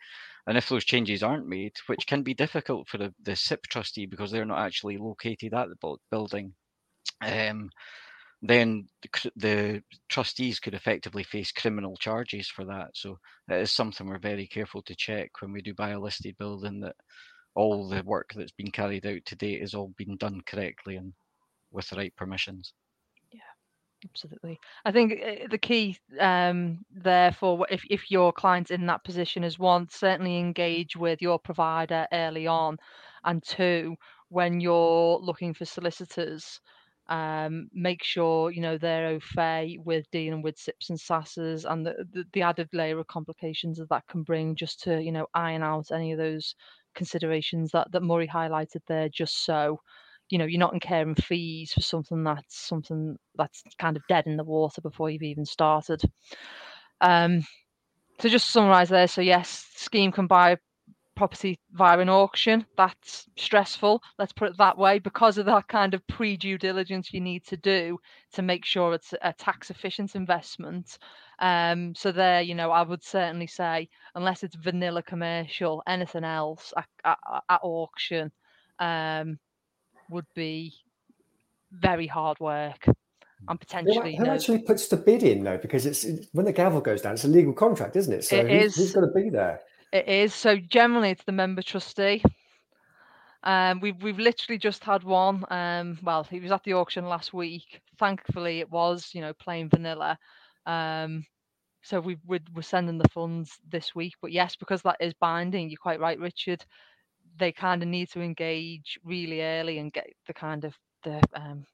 [0.48, 4.06] And if those changes aren't made, which can be difficult for the, the SIPP trustee
[4.06, 6.54] because they're not actually located at the building,
[7.22, 7.70] um,
[8.42, 12.90] then the, the, trustees could effectively face criminal charges for that.
[12.94, 16.38] So it is something we're very careful to check when we do buy a listed
[16.38, 16.96] building that
[17.56, 21.14] all the work that's been carried out to date has all been done correctly and
[21.72, 22.74] with the right permissions.
[24.06, 24.60] Absolutely.
[24.86, 29.60] I think eh, the key um, therefore, if, if your client's in that position is
[29.60, 32.78] one, certainly engage with your provider early on,
[33.26, 33.98] and two,
[34.30, 36.62] when you're looking for solicitors,
[37.08, 41.86] um, make sure you know they're au fait with dealing with SIPPs and SSASs and
[41.86, 45.28] the, the, the added layer of complications that that can bring just to you know
[45.34, 46.56] iron out any of those
[46.96, 49.82] considerations that that Murray highlighted there just so
[50.30, 54.38] you know you're not incurring fees for something that's something that's kind of dead in
[54.38, 56.02] the water before you've even started
[57.02, 57.46] um
[58.20, 60.58] so just to summarize there so yes scheme can buy
[61.20, 62.66] property via an auction.
[62.78, 67.12] That's stressful, let's put it that way, because of that kind of pre due diligence
[67.12, 68.00] you need to do
[68.36, 70.98] to make sure it's a tax efficient investment.
[71.40, 76.74] Um, so, there, you know, I would certainly say, unless it's vanilla commercial, anything else
[76.78, 77.18] at, at,
[77.50, 78.32] at auction
[78.80, 79.38] um,
[80.10, 80.74] would be
[81.72, 82.86] very hard work
[83.48, 84.16] and potentially.
[84.16, 85.58] Who, who actually puts the bid in though?
[85.58, 88.26] Because it's, when the gavel goes down, it's a legal contract, isn't it?
[88.26, 89.62] So it who's, is, who's got to be there?
[89.94, 90.34] It is.
[90.34, 92.24] So generally, it's the member trustee.
[93.44, 95.46] Um, we've we've literally just had one.
[95.50, 97.82] Um, well, he was at the auction last week.
[97.98, 100.18] Thankfully, it was you know plain vanilla.
[100.66, 101.26] Um,
[101.82, 104.14] so we we're, we're sending the funds this week.
[104.22, 106.66] But yes, because that is binding, you're quite right, Richard.
[107.40, 111.66] They kind of need to engage really early and get the kind of the um,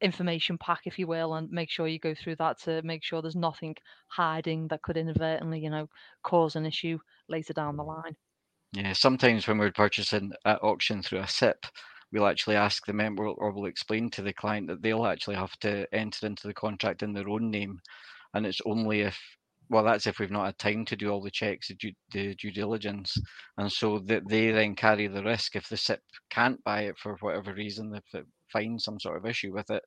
[0.00, 3.22] information pack, if you will, and make sure you go through that to make sure
[3.22, 3.74] there's nothing
[4.08, 5.88] hiding that could inadvertently, you know,
[6.22, 8.16] cause an issue later down the line.
[8.72, 11.64] Yeah, sometimes when we're purchasing at auction through a SIPP,
[12.12, 15.56] we'll actually ask the member or we'll explain to the client that they'll actually have
[15.60, 17.80] to enter into the contract in their own name.
[18.34, 19.18] And it's only if,
[19.68, 22.34] well, that's if we've not had time to do all the checks, the due, the
[22.36, 23.16] due diligence.
[23.58, 26.00] And so that they then carry the risk if the SIPP
[26.30, 29.82] can't buy it for whatever reason, if it finds some sort of issue with it,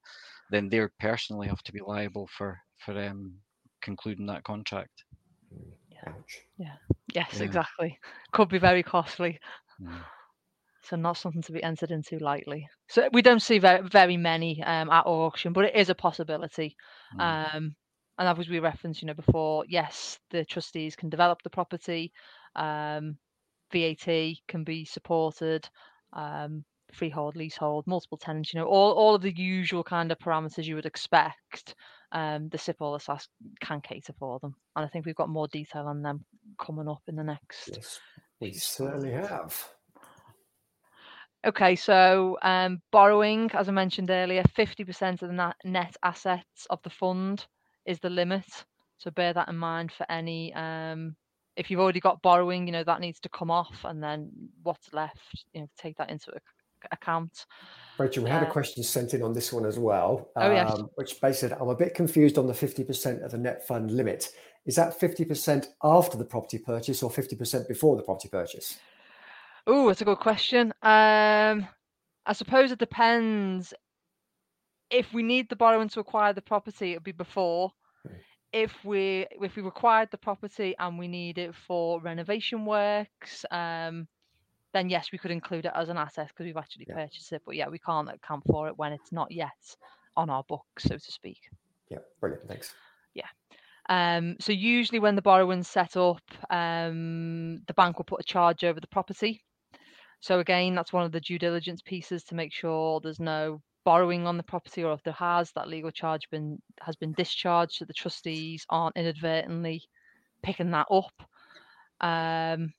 [0.51, 3.33] then they personally have to be liable for for um,
[3.81, 5.03] concluding that contract.
[5.91, 6.13] Yeah.
[6.57, 6.75] Yeah.
[7.13, 7.43] Yes, yeah.
[7.43, 7.99] exactly.
[8.31, 9.39] Could be very costly.
[9.81, 10.01] Mm.
[10.83, 12.67] So not something to be entered into lightly.
[12.87, 16.75] So we don't see very very many um, at auction, but it is a possibility.
[17.17, 17.55] Mm.
[17.55, 17.75] Um,
[18.19, 22.11] and as we referenced, you know, before, yes, the trustees can develop the property.
[22.55, 23.17] Um,
[23.71, 25.67] VAT can be supported.
[26.11, 30.65] Um, freehold, leasehold, multiple tenants, you know, all, all of the usual kind of parameters
[30.65, 31.75] you would expect,
[32.11, 33.25] um, the SIPP or the
[33.61, 34.55] can cater for them.
[34.75, 36.25] And I think we've got more detail on them
[36.59, 37.69] coming up in the next.
[37.71, 37.99] Yes,
[38.39, 39.55] we certainly have.
[41.45, 46.89] Okay, so um, borrowing, as I mentioned earlier, 50% of the net assets of the
[46.89, 47.45] fund
[47.89, 48.45] is the limit.
[48.97, 51.15] So bear that in mind for any um,
[51.59, 54.31] if you've already got borrowing, you know, that needs to come off and then
[54.63, 56.31] what's left, you know, take that into
[56.91, 57.45] account.
[57.97, 60.57] Rachel, we had uh, a question sent in on this one as well, um, oh.
[60.57, 64.29] Um, which basically I'm a bit confused on the 50% of the net fund limit.
[64.65, 68.79] Is that 50% after the property purchase or 50% before the property purchase?
[69.67, 70.71] Oh, that's a good question.
[70.81, 71.67] Um,
[72.25, 73.73] I suppose it depends.
[74.89, 77.71] If we need the borrowing to acquire the property, it'll be before.
[78.51, 84.07] If we if we required the property and we need it for renovation works, um,
[84.73, 86.95] then yes, we could include it as an asset because we've actually yeah.
[86.95, 87.41] purchased it.
[87.45, 89.49] But yeah, we can't account for it when it's not yet
[90.17, 91.39] on our books, so to speak.
[91.89, 92.47] Yeah, brilliant.
[92.47, 92.73] Thanks.
[93.13, 93.27] Yeah.
[93.89, 98.63] Um, so usually when the borrowing's set up, um, the bank will put a charge
[98.63, 99.43] over the property.
[100.21, 104.27] So again, that's one of the due diligence pieces to make sure there's no borrowing
[104.27, 107.85] on the property, or if there has, that legal charge been has been discharged, so
[107.85, 109.81] the trustees aren't inadvertently
[110.43, 111.23] picking that up.
[111.99, 112.71] Um,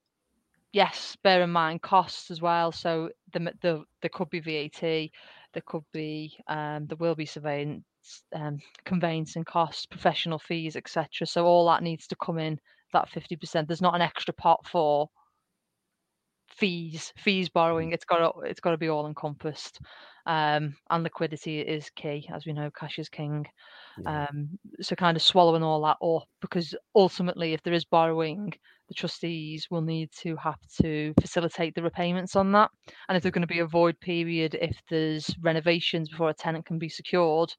[0.72, 2.70] yes, bear in mind costs as well.
[2.70, 7.82] So the, the there could be VAT, there could be um, there will be surveillance,
[8.32, 11.26] um, conveyancing costs, professional fees, etc.
[11.26, 12.60] So all that needs to come in
[12.92, 13.66] that fifty percent.
[13.66, 15.10] There's not an extra pot for
[16.60, 19.80] fees fees borrowing it's got to it's got to be all encompassed
[20.26, 23.46] um, and liquidity is key as we know cash is king.
[23.98, 24.26] Yeah.
[24.30, 28.52] um, so kind of swallowing all that up because ultimately if there is borrowing
[28.88, 32.70] the trustees will need to have to facilitate the repayments on that.
[33.08, 36.66] And if there's going to be a void period if there's renovations before a tenant
[36.66, 37.54] can be secured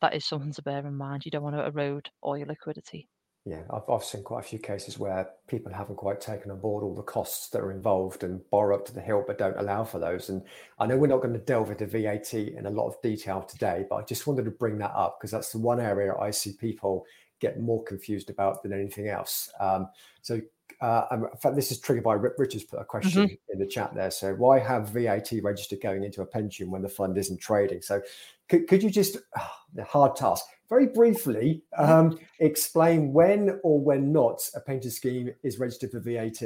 [0.00, 1.24] that is something to bear in mind.
[1.24, 3.08] You don't want to erode all your liquidity
[3.44, 6.84] yeah, I've, I've seen quite a few cases where people haven't quite taken on board
[6.84, 9.82] all the costs that are involved and borrow up to the hilt, but don't allow
[9.82, 10.28] for those.
[10.28, 10.42] And
[10.78, 13.84] I know we're not going to delve into VAT in a lot of detail today,
[13.90, 16.52] but I just wanted to bring that up because that's the one area I see
[16.52, 17.04] people
[17.40, 19.50] get more confused about than anything else.
[19.58, 19.88] Um,
[20.20, 20.40] so,
[20.80, 23.52] uh, in fact, this is triggered by Richard's put a question mm-hmm.
[23.52, 24.12] in the chat there.
[24.12, 27.82] So, why have VAT registered going into a pension when the fund isn't trading?
[27.82, 28.00] So,
[28.48, 34.10] could, could you just, oh, the hard task, very briefly um, explain when or when
[34.10, 36.40] not a pension scheme is registered for VAT?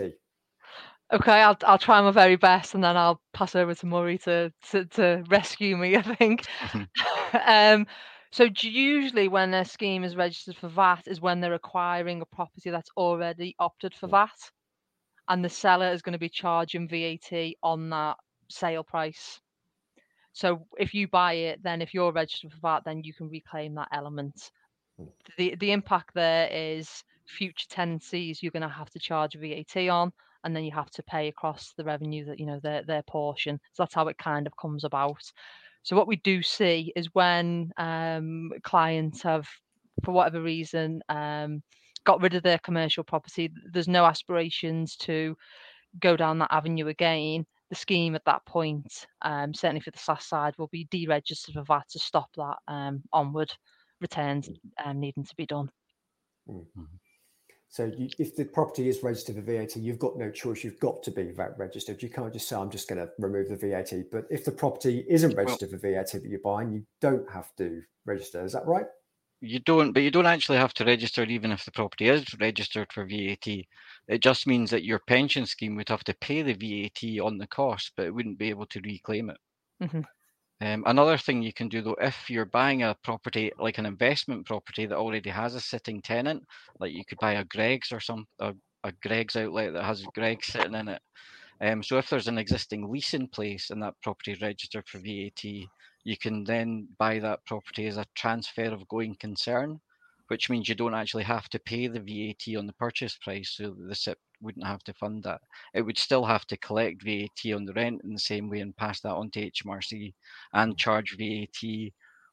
[1.12, 4.52] Okay, I'll I'll try my very best, and then I'll pass over to Murray to
[4.70, 5.94] to, to rescue me.
[6.02, 6.44] I think.
[7.46, 7.86] um,
[8.32, 12.70] so usually, when a scheme is registered for VAT, is when they're acquiring a property
[12.70, 14.50] that's already opted for VAT,
[15.28, 18.16] and the seller is going to be charging VAT on that
[18.50, 19.40] sale price.
[20.36, 23.74] So if you buy it, then if you're registered for that, then you can reclaim
[23.76, 24.50] that element.
[24.98, 25.06] Hmm.
[25.38, 30.12] The the impact there is future tenancies you're going to have to charge VAT on,
[30.44, 33.58] and then you have to pay across the revenue that you know their their portion.
[33.72, 35.22] So that's how it kind of comes about.
[35.82, 39.48] So what we do see is when um, clients have,
[40.04, 41.62] for whatever reason, um,
[42.04, 45.36] got rid of their commercial property, there's no aspirations to
[46.00, 50.22] go down that avenue again the scheme at that point, um, certainly for the SSAS
[50.22, 53.52] side, will be deregistered for VAT to stop that um, onward
[54.00, 54.56] returns mm.
[54.84, 55.70] um, needing to be done.
[56.48, 56.82] Mm-hmm.
[57.68, 60.64] So you, if the property is registered for VAT, you've got no choice.
[60.64, 62.02] You've got to be VAT registered.
[62.02, 63.92] You can't just say, I'm just going to remove the VAT.
[64.10, 67.54] But if the property isn't registered well, for VAT that you're buying, you don't have
[67.56, 68.44] to register.
[68.44, 68.86] Is that right?
[69.40, 72.92] You don't, but you don't actually have to register even if the property is registered
[72.92, 73.46] for VAT.
[74.08, 77.46] It just means that your pension scheme would have to pay the VAT on the
[77.46, 79.36] cost, but it wouldn't be able to reclaim it.
[79.82, 80.00] Mm-hmm.
[80.62, 84.46] Um, another thing you can do though, if you're buying a property like an investment
[84.46, 86.42] property that already has a sitting tenant,
[86.80, 90.42] like you could buy a Greggs or some a, a Greggs outlet that has Greg
[90.42, 91.02] sitting in it.
[91.60, 94.98] Um, so if there's an existing lease in place and that property is registered for
[94.98, 95.44] VAT,
[96.06, 99.80] you can then buy that property as a transfer of going concern,
[100.28, 103.54] which means you don't actually have to pay the VAT on the purchase price.
[103.56, 105.40] So the SIPP wouldn't have to fund that.
[105.74, 108.76] It would still have to collect VAT on the rent in the same way and
[108.76, 110.14] pass that on to HMRC
[110.52, 111.90] and charge VAT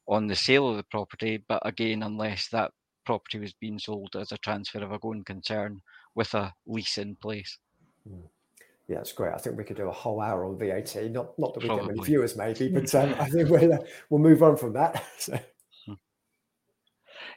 [0.08, 1.44] on the sale of the property.
[1.48, 2.74] But again, unless that
[3.08, 5.82] property was being sold as a transfer of a going concern
[6.14, 7.58] with a lease in place.
[8.08, 8.28] Mm.
[8.88, 9.34] Yeah, it's great.
[9.34, 10.96] I think we could do a whole hour on VAT.
[11.10, 13.78] Not not that we get many viewers, maybe, but um, I think we'll uh,
[14.10, 15.04] we'll move on from that.
[15.18, 15.40] so.
[15.86, 15.94] Hmm.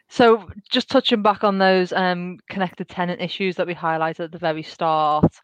[0.09, 0.49] so.
[0.70, 4.64] just touching back on those um, connected tenant issues that we highlighted at the very
[4.64, 5.36] start,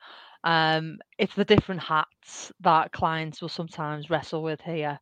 [0.42, 4.98] um, it's the different hats that clients will sometimes wrestle with here.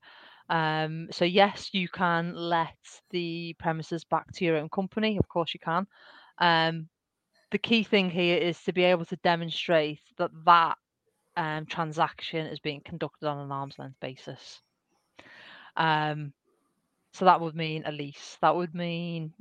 [0.50, 2.76] Um, so yes, you can let
[3.10, 5.16] the premises back to your own company.
[5.16, 5.86] Of course, you can.
[6.38, 6.88] Um,
[7.52, 10.76] the key thing here is to be able to demonstrate that that
[11.40, 14.60] um, transaction is being conducted on an arm's length basis.
[15.74, 16.34] Um,
[17.14, 18.36] so that would mean a lease.
[18.42, 19.32] That would mean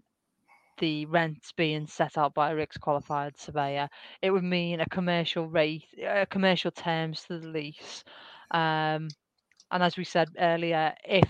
[0.78, 3.90] the rent being set out by a RICS qualified surveyor.
[4.22, 8.06] It would mean a commercial rate, a commercial terms to the lease.
[8.52, 9.10] Um,
[9.70, 11.30] and as we said earlier, if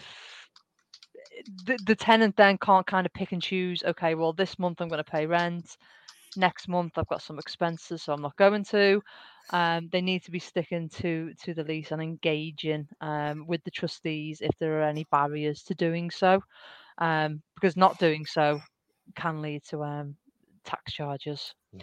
[1.65, 4.87] the, the tenant then can't kind of pick and choose, okay, well, this month I'm
[4.87, 5.77] going to pay rent.
[6.37, 9.01] Next month I've got some expenses, so I'm not going to
[9.51, 13.71] um, they need to be sticking to to the lease and engaging um, with the
[13.71, 16.41] trustees if there are any barriers to doing so,
[16.99, 18.59] um, because not doing so
[19.15, 20.15] can lead to um,
[20.65, 21.81] tax charges mm.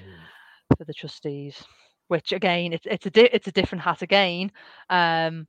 [0.76, 1.62] for the trustees.
[2.08, 4.52] Which again, it's it's a di- it's a different hat again,
[4.90, 5.48] um,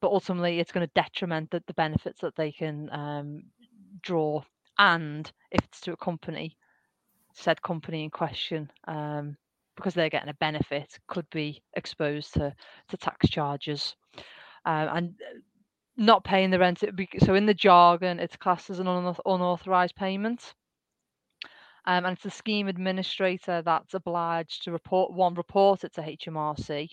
[0.00, 3.42] but ultimately it's going to detriment the, the benefits that they can um,
[4.00, 4.42] draw,
[4.78, 6.56] and if it's to a company,
[7.34, 9.36] said company in question um,
[9.76, 12.54] because they're getting a benefit could be exposed to
[12.88, 13.96] to tax charges.
[14.64, 15.38] Um, and uh,
[15.96, 20.54] not paying the rent be, so in the jargon it's classed as an unauthorized payment.
[21.84, 26.88] Um, and it's the scheme administrator that's obliged to report one report it to HMRC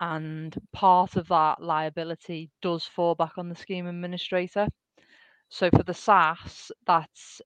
[0.00, 4.66] and part of that liability does fall back on the scheme administrator.
[5.48, 7.40] So for the SSAS that's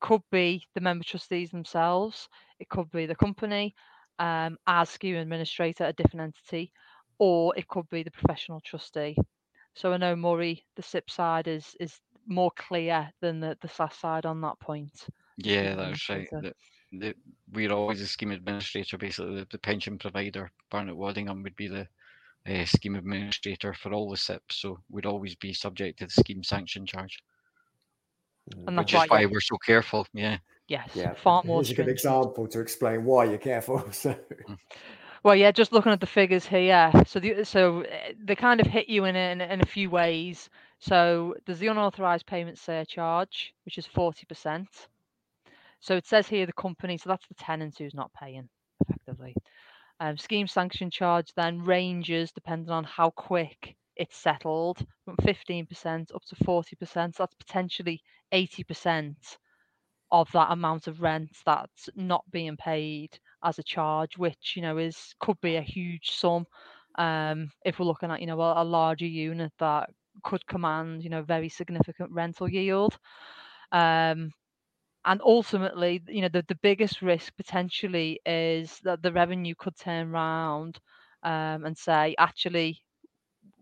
[0.00, 3.74] could be the member trustees themselves, it could be the company
[4.18, 6.72] um, as scheme administrator, a different entity,
[7.18, 9.16] or it could be the professional trustee.
[9.74, 13.94] So I know Murray, the SIPP side is is more clear than the, the SSAS
[13.94, 15.06] side on that point.
[15.38, 16.28] Yeah, that's right.
[16.30, 16.52] The,
[16.92, 17.14] the,
[17.52, 20.50] we're always a scheme administrator, basically the, the pension provider.
[20.70, 21.88] Barnett Waddingham would be the
[22.46, 26.42] uh, scheme administrator for all the SIPPs, so we'd always be subject to the scheme
[26.42, 27.18] sanction charge.
[28.66, 30.06] And Which is why we're so careful.
[30.12, 30.38] Yeah.
[30.68, 30.90] Yes.
[30.94, 31.14] Yeah.
[31.14, 31.58] Far more.
[31.58, 33.84] Here's a good example to explain why you're careful.
[33.92, 34.14] So.
[34.48, 34.58] Mm.
[35.24, 38.68] Well, yeah, just looking at the figures here, so the, so eh, they kind of
[38.68, 40.48] hit you in a, in, in a few ways.
[40.78, 44.68] So there's the unauthorized payment surcharge, which is forty percent.
[45.80, 48.48] So it says here the company, so that's the tenant who's not paying
[48.80, 49.34] effectively.
[50.00, 56.22] Um, scheme sanction charge then ranges depending on how quick it's settled from 15% up
[56.24, 56.78] to 40%.
[56.80, 58.00] So that's potentially
[58.32, 59.16] 80%
[60.10, 64.78] of that amount of rent that's not being paid as a charge, which you know
[64.78, 66.46] is could be a huge sum.
[66.96, 69.90] Um, if we're looking at you know a, a larger unit that
[70.24, 72.98] could command you know very significant rental yield.
[73.72, 74.32] Um,
[75.04, 80.10] and ultimately, you know, the, the biggest risk potentially is that the revenue could turn
[80.10, 80.78] around
[81.22, 82.82] um, and say, actually,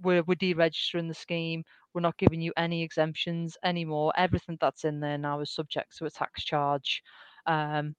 [0.02, 1.64] we're, we're deregistering the scheme.
[1.96, 4.12] We're not giving you any exemptions anymore.
[4.18, 7.02] Everything that's in there now is subject to a tax charge,
[7.46, 7.96] um,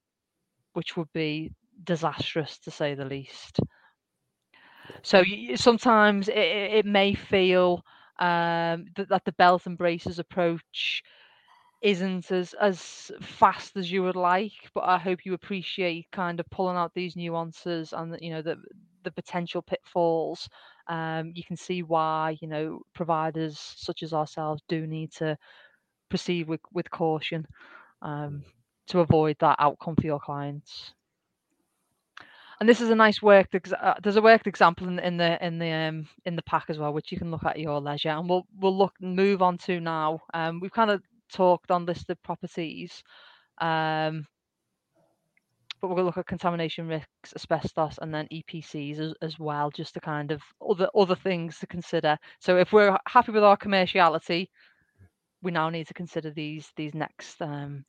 [0.73, 1.51] which would be
[1.83, 3.59] disastrous to say the least.
[5.03, 5.23] So
[5.55, 7.83] sometimes it, it may feel
[8.19, 11.03] um, that, that the belt and braces approach
[11.81, 16.49] isn't as as fast as you would like but i hope you appreciate kind of
[16.49, 18.57] pulling out these nuances and you know the
[19.03, 20.49] the potential pitfalls
[20.89, 25.37] um, you can see why you know providers such as ourselves do need to
[26.09, 27.45] proceed with with caution
[28.01, 28.43] um,
[28.87, 30.93] to avoid that outcome for your clients
[32.59, 35.59] and this is a nice worked uh, there's a worked example in, in the in
[35.59, 38.29] the um, in the pack as well which you can look at your leisure and
[38.29, 43.03] we'll we'll look move on to now um, we've kind of talked on listed properties.
[43.59, 44.25] Um,
[45.79, 49.69] but we're going to look at contamination risks, asbestos, and then EPCs as, as well,
[49.69, 52.17] just to kind of other other things to consider.
[52.39, 54.47] So if we're happy with our commerciality,
[55.41, 57.85] we now need to consider these these next um,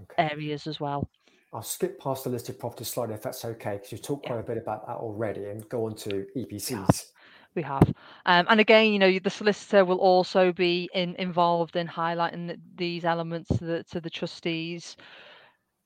[0.00, 0.30] okay.
[0.30, 1.08] areas as well.
[1.52, 4.42] I'll skip past the listed property slide if that's okay, because you've talked quite yeah.
[4.42, 6.70] a bit about that already, and go on to EPCs.
[6.70, 7.20] Yeah
[7.54, 7.82] we have.
[8.26, 13.04] Um, and again, you know, the solicitor will also be in, involved in highlighting these
[13.04, 14.96] elements to the, to the trustees.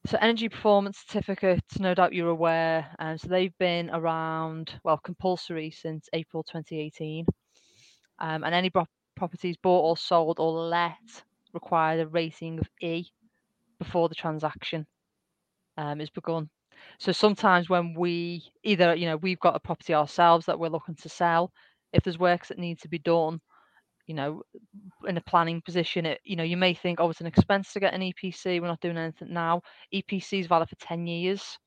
[0.07, 2.95] So energy performance certificates, no doubt you're aware.
[2.99, 7.25] Um, so they've been around, well, compulsory since April 2018.
[8.19, 8.87] Um, and any pro-
[9.17, 10.99] properties bought or sold or let
[11.55, 13.07] require a rating of E
[13.79, 14.87] before the transaction
[15.79, 16.51] um, is begun.
[16.99, 20.97] So sometimes when we either, you know, we've got a property ourselves that we're looking
[20.97, 21.51] to sell,
[21.95, 23.41] if there's works that need to be done,
[24.07, 24.43] you know,
[25.07, 27.81] in a planning position, it, you know, you may think, oh, it's an expense to
[27.81, 28.61] get an EPC.
[28.61, 29.63] We're not doing anything now.
[29.93, 31.59] EPC is valid for 10 years.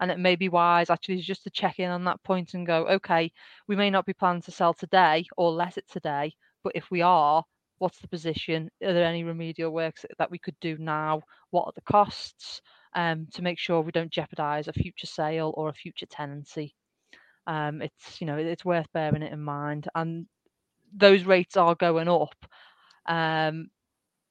[0.00, 2.86] And it may be wise actually just to check in on that point and go,
[2.88, 3.30] okay,
[3.68, 6.32] we may not be planning to sell today or let it today,
[6.64, 7.44] but if we are,
[7.78, 8.70] what's the position?
[8.82, 11.22] Are there any remedial works that we could do now?
[11.50, 12.60] What are the costs?
[12.94, 16.74] um, to make sure we don't jeopardize a future sale or a future tenancy.
[17.46, 20.26] Um, it's you know it's worth bearing it in mind, and
[20.94, 22.34] those rates are going up.
[23.06, 23.68] Um,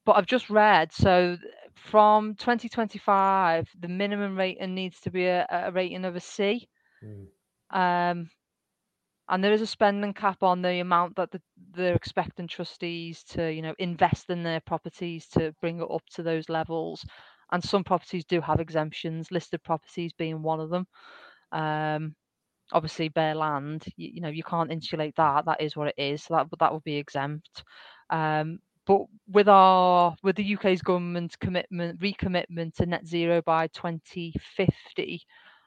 [0.05, 1.37] but I've just read so
[1.75, 6.67] from 2025, the minimum rating needs to be a, a rating of a C.
[7.03, 7.27] Mm.
[7.71, 8.29] Um,
[9.29, 11.41] and there is a spending cap on the amount that the,
[11.73, 16.23] they're expecting trustees to you know invest in their properties to bring it up to
[16.23, 17.05] those levels
[17.53, 20.87] and some properties do have exemptions, listed properties being one of them.
[21.51, 22.15] Um,
[22.73, 25.45] obviously, bare land, you, you, know, you can't insulate that.
[25.45, 26.23] That is what it is.
[26.23, 27.63] So that that would be exempt.
[28.09, 29.01] Um, but
[29.31, 35.21] with our with the UK's government commitment recommitment to net zero by 2050,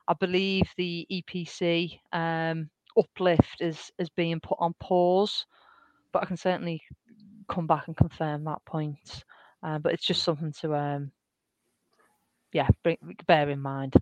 [0.09, 5.47] I believe the EPC um, uplift is is being put on pause.
[6.13, 6.83] But I can certainly
[7.49, 9.25] come back and confirm that point.
[9.63, 11.11] Uh, but it's just something to um,
[12.53, 13.95] yeah, bring, bear in mind.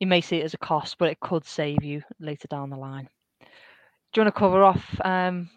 [0.00, 2.76] You may see it as a cost, but it could save you later down the
[2.76, 3.08] line.
[3.40, 5.48] Do you want to cover off um,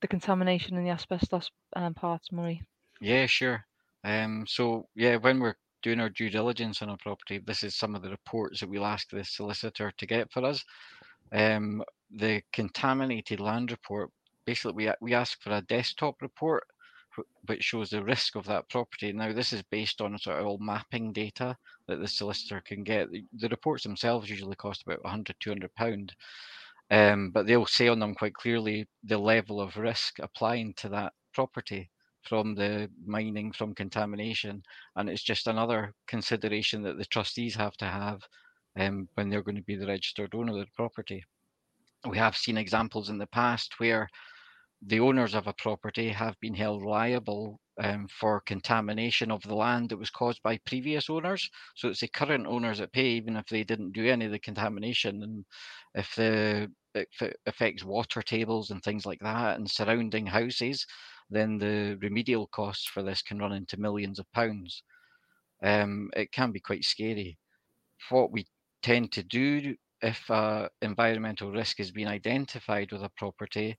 [0.00, 2.62] the contamination and the asbestos um, parts, Murray?
[3.00, 3.64] Yeah, sure.
[4.04, 7.94] Um, so yeah, when we're doing our due diligence on a property, this is some
[7.94, 10.64] of the reports that we'll ask the solicitor to get for us.
[11.32, 14.10] Um, the contaminated land report,
[14.46, 16.64] basically we we ask for a desktop report
[17.46, 19.12] which shows the risk of that property.
[19.12, 21.56] Now, this is based on sort of all mapping data
[21.86, 23.08] that the solicitor can get.
[23.10, 26.14] The, reports themselves usually cost about 100, 200 pound.
[26.90, 31.12] Um, but they'll say on them quite clearly the level of risk applying to that
[31.34, 31.90] property
[32.22, 34.62] from the mining, from contamination,
[34.96, 38.22] and it's just another consideration that the trustees have to have
[38.78, 41.24] um, when they're going to be the registered owner of the property.
[42.08, 44.08] We have seen examples in the past where
[44.82, 49.90] the owners of a property have been held liable um, for contamination of the land
[49.90, 51.48] that was caused by previous owners.
[51.74, 54.38] So it's the current owners that pay, even if they didn't do any of the
[54.38, 55.22] contamination.
[55.22, 55.44] And
[55.94, 60.86] if the if it affects water tables and things like that and surrounding houses,
[61.30, 64.82] then the remedial costs for this can run into millions of pounds.
[65.62, 67.38] Um, it can be quite scary.
[68.10, 68.46] What we
[68.82, 73.76] tend to do if uh, environmental risk has been identified with a property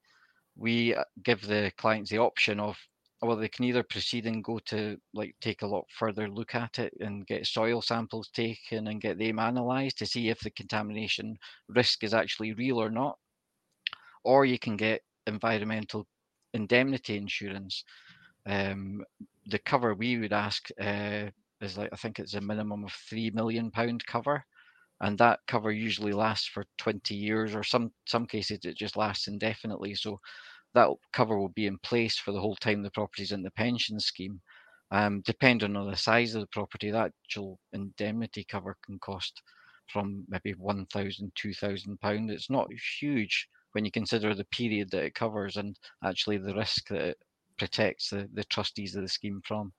[0.60, 2.78] we uh, give the clients the option of
[3.22, 6.80] well they can either proceed and go to like take a lot further look at
[6.80, 11.38] it and get soil samples taken and get them analyzed to see if the contamination
[11.68, 13.18] risk is actually real or not.
[14.24, 16.08] Or you can get environmental
[16.54, 17.84] indemnity insurance.
[18.46, 19.04] Um,
[19.48, 21.26] the cover we would ask uh,
[21.62, 24.46] is like i think it's a minimum of 3 million pound cover
[25.02, 29.28] and that cover usually lasts for 20 years or some some cases it just lasts
[29.28, 30.20] indefinitely so
[30.74, 33.52] that cover will be in place for the whole time the property is in the
[33.52, 34.42] pension scheme.
[34.92, 39.42] Um, depending on the size of the property that actual indemnity cover can cost
[39.88, 42.32] from maybe 1000 2000 pound.
[42.32, 42.70] It's not
[43.00, 47.18] huge when you consider the period that it covers and actually the risk that it
[47.58, 49.74] protects the, the trustees of the scheme from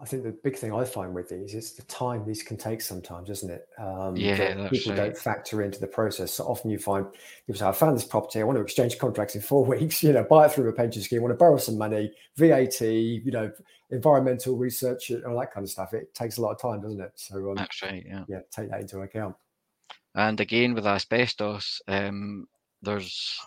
[0.00, 2.80] I think the big thing I find with these is the time these can take
[2.80, 3.68] sometimes, isn't it?
[3.78, 4.96] Um, yeah, people right.
[4.96, 6.32] don't factor into the process.
[6.32, 7.06] So often you find
[7.46, 10.12] people say, I found this property, I want to exchange contracts in four weeks, you
[10.12, 13.50] know, buy it through a pension scheme, want to borrow some money, VAT, you know,
[13.90, 15.94] environmental research, all that kind of stuff.
[15.94, 17.12] It takes a lot of time, doesn't it?
[17.16, 18.04] So um, that's right.
[18.06, 18.24] Yeah.
[18.28, 18.40] Yeah.
[18.50, 19.34] Take that into account.
[20.14, 22.46] And again, with asbestos, um,
[22.82, 23.38] there's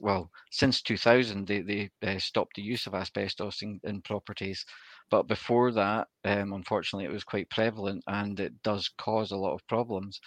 [0.00, 4.64] well, since 2000, they, they uh, stopped the use of asbestos in, in properties.
[5.10, 9.54] But before that, um, unfortunately, it was quite prevalent and it does cause a lot
[9.54, 10.20] of problems.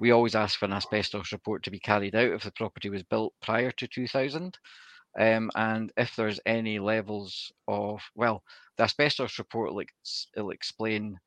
[0.00, 3.02] We always ask for an asbestos report to be carried out if the property was
[3.02, 4.58] built prior to 2000.
[5.18, 8.42] Um, and if there's any levels of, well,
[8.76, 11.18] the asbestos report will, ex- will explain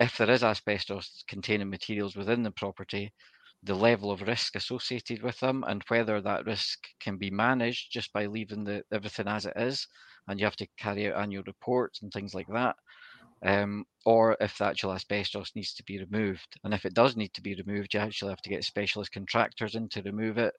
[0.00, 3.12] if there is asbestos containing materials within the property,
[3.62, 8.12] the level of risk associated with them, and whether that risk can be managed just
[8.12, 9.86] by leaving the, everything as it is,
[10.28, 12.76] and you have to carry out annual reports and things like that.
[13.44, 16.56] Um, or if the actual asbestos needs to be removed.
[16.62, 19.74] And if it does need to be removed, you actually have to get specialist contractors
[19.74, 20.54] in to remove it,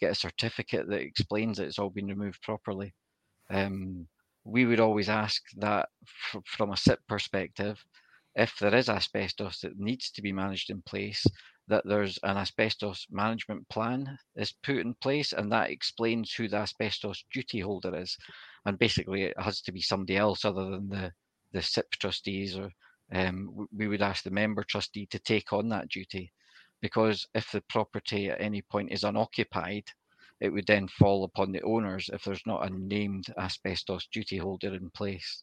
[0.00, 2.92] get a certificate that explains that it's all been removed properly.
[3.50, 4.06] Um,
[4.44, 7.82] we would always ask that f- from a SIPP perspective,
[8.36, 11.26] if there is asbestos that needs to be managed in place,
[11.68, 16.58] that there's an asbestos management plan is put in place and that explains who the
[16.58, 18.16] asbestos duty holder is.
[18.66, 21.12] And basically it has to be somebody else other than the
[21.52, 22.70] the SIPP trustees or
[23.14, 26.30] um, we would ask the member trustee to take on that duty.
[26.82, 29.84] Because if the property at any point is unoccupied
[30.40, 34.74] it would then fall upon the owners if there's not a named asbestos duty holder
[34.74, 35.42] in place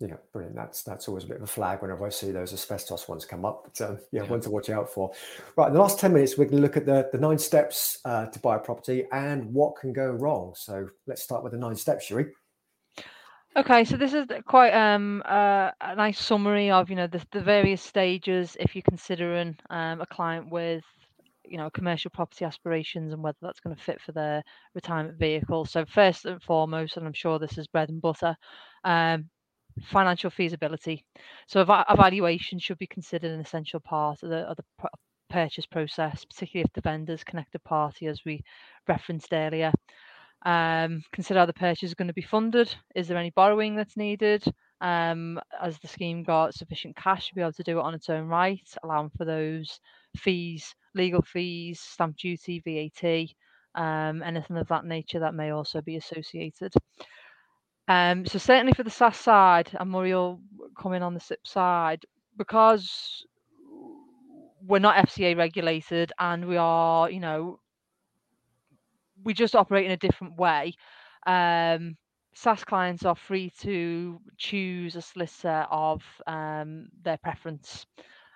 [0.00, 0.56] yeah, brilliant.
[0.56, 3.44] That's that's always a bit of a flag whenever I see those asbestos ones come
[3.44, 3.64] up.
[3.64, 5.12] But um, yeah, yeah, one to watch out for.
[5.56, 7.98] Right, in the last ten minutes, we're going to look at the the nine steps
[8.06, 10.54] uh, to buy a property and what can go wrong.
[10.56, 12.26] So let's start with the nine steps, shall we?
[13.56, 17.42] Okay, so this is quite um, uh, a nice summary of you know the, the
[17.42, 20.84] various stages if you're considering um, a client with
[21.44, 24.42] you know commercial property aspirations and whether that's going to fit for their
[24.74, 25.66] retirement vehicle.
[25.66, 28.34] So first and foremost, and I'm sure this is bread and butter,
[28.84, 29.28] um,
[29.84, 31.04] financial feasibility.
[31.46, 34.88] So ev- evaluation should be considered an essential part of the, of the
[35.30, 38.42] purchase process, particularly if the vendor's connected party, as we
[38.88, 39.72] referenced earlier.
[40.44, 42.74] Um, consider how the purchase is going to be funded.
[42.94, 44.42] Is there any borrowing that's needed?
[44.80, 48.08] Um, has the scheme got sufficient cash to be able to do it on its
[48.08, 49.78] own right, allowing for those
[50.16, 53.28] fees, legal fees, stamp duty, VAT,
[53.74, 56.72] um, anything of that nature that may also be associated.
[57.90, 60.14] Um, so certainly for the SSAS side, and Murray
[60.80, 63.26] coming on the SIPP side, because
[64.64, 67.58] we're not FCA regulated and we are, you know,
[69.24, 70.72] we just operate in a different way.
[71.26, 71.96] Um,
[72.36, 77.86] SSAS clients are free to choose a solicitor of um, their preference.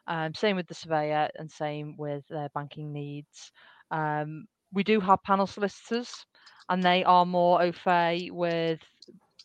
[0.09, 3.52] Um, same with the surveyor and same with their banking needs.
[3.92, 6.26] Um, we do have panel solicitors
[6.68, 8.80] and they are more au fait with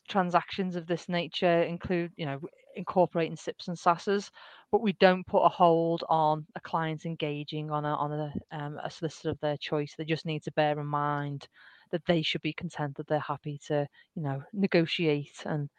[0.10, 2.39] transactions of this nature include, you know,
[2.76, 4.30] incorporating SIPPs and SSASs,
[4.72, 8.80] but we don't put a hold on a client engaging on a on a, um,
[8.84, 9.93] a solicitor of their choice.
[9.97, 11.47] They just need to bear in mind
[11.91, 15.70] that they should be content that they're happy to, you know, negotiate and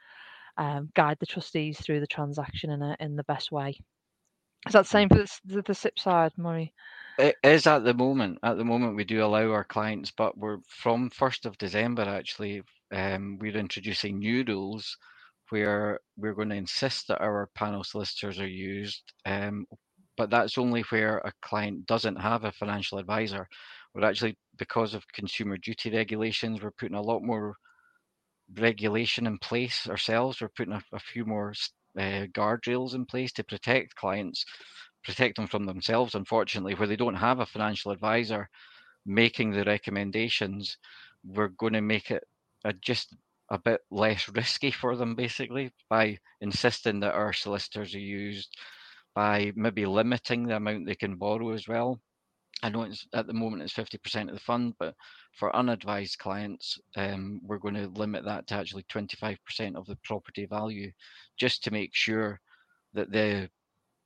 [0.56, 3.78] um, guide the trustees through the transaction in a, in the best way.
[4.66, 6.72] Is that the same for the, the SIPP side, Murray?
[7.18, 8.38] It is at the moment.
[8.42, 12.02] At the moment, we do allow our clients, but we're from first of December.
[12.02, 12.62] Actually,
[12.92, 14.96] um, we're introducing new rules
[15.50, 19.66] where we're going to insist that our panel solicitors are used, um,
[20.16, 23.48] but that's only where a client doesn't have a financial advisor.
[23.94, 27.56] We're actually, because of consumer duty regulations, we're putting a lot more
[28.56, 30.40] regulation in place ourselves.
[30.40, 31.52] We're putting a, a few more
[31.98, 34.44] uh, guardrails in place to protect clients,
[35.04, 38.48] protect them from themselves, unfortunately, where they don't have a financial advisor
[39.06, 40.76] making the recommendations.
[41.24, 42.22] We're going to make it
[42.80, 43.16] just
[43.50, 48.56] a bit less risky for them, basically, by insisting that our solicitors are used,
[49.14, 52.00] by maybe limiting the amount they can borrow as well.
[52.62, 54.94] I know it's at the moment it's 50% of the fund, but
[55.32, 60.46] for unadvised clients, um, we're going to limit that to actually 25% of the property
[60.46, 60.92] value,
[61.38, 62.40] just to make sure
[62.92, 63.48] that the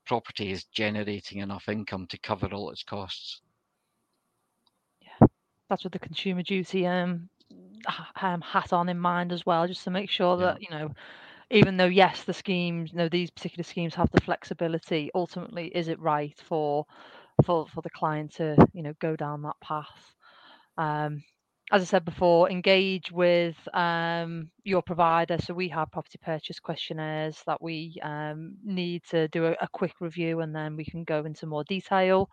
[0.07, 3.41] property is generating enough income to cover all its costs.
[5.01, 5.27] Yeah,
[5.69, 7.29] that's with the consumer duty um,
[8.21, 10.69] um, hat on in mind as well, just to make sure that yeah.
[10.69, 10.95] you know
[11.51, 15.89] even though yes the schemes you know these particular schemes have the flexibility ultimately is
[15.89, 16.87] it right for
[17.45, 20.15] for for the client to you know go down that path.
[20.77, 21.23] Um,
[21.73, 25.39] as I said before, engage with um, your provider.
[25.41, 29.95] So we have property purchase questionnaires that we um, need to do a, a, quick
[30.01, 32.29] review, and then we can go into more detail.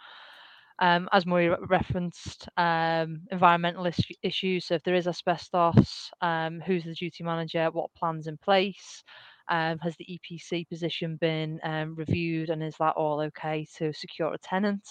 [0.80, 4.66] Um, as Murray referenced, um, environmental is- issues.
[4.66, 7.70] So if there is asbestos, um, who's the duty manager?
[7.72, 9.04] What plans in place?
[9.48, 14.34] Um, has the EPC position been um, reviewed and is that all okay to secure
[14.34, 14.88] a tenant?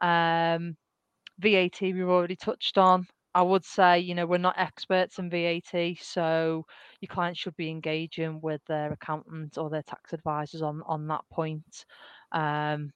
[0.00, 0.76] Um,
[1.38, 3.06] VAT we've already touched on.
[3.34, 6.64] I would say, you know, we're not experts in VAT, so
[7.00, 11.24] your clients should be engaging with their accountant or their tax advisors on on that
[11.32, 11.84] point,
[12.30, 12.92] um,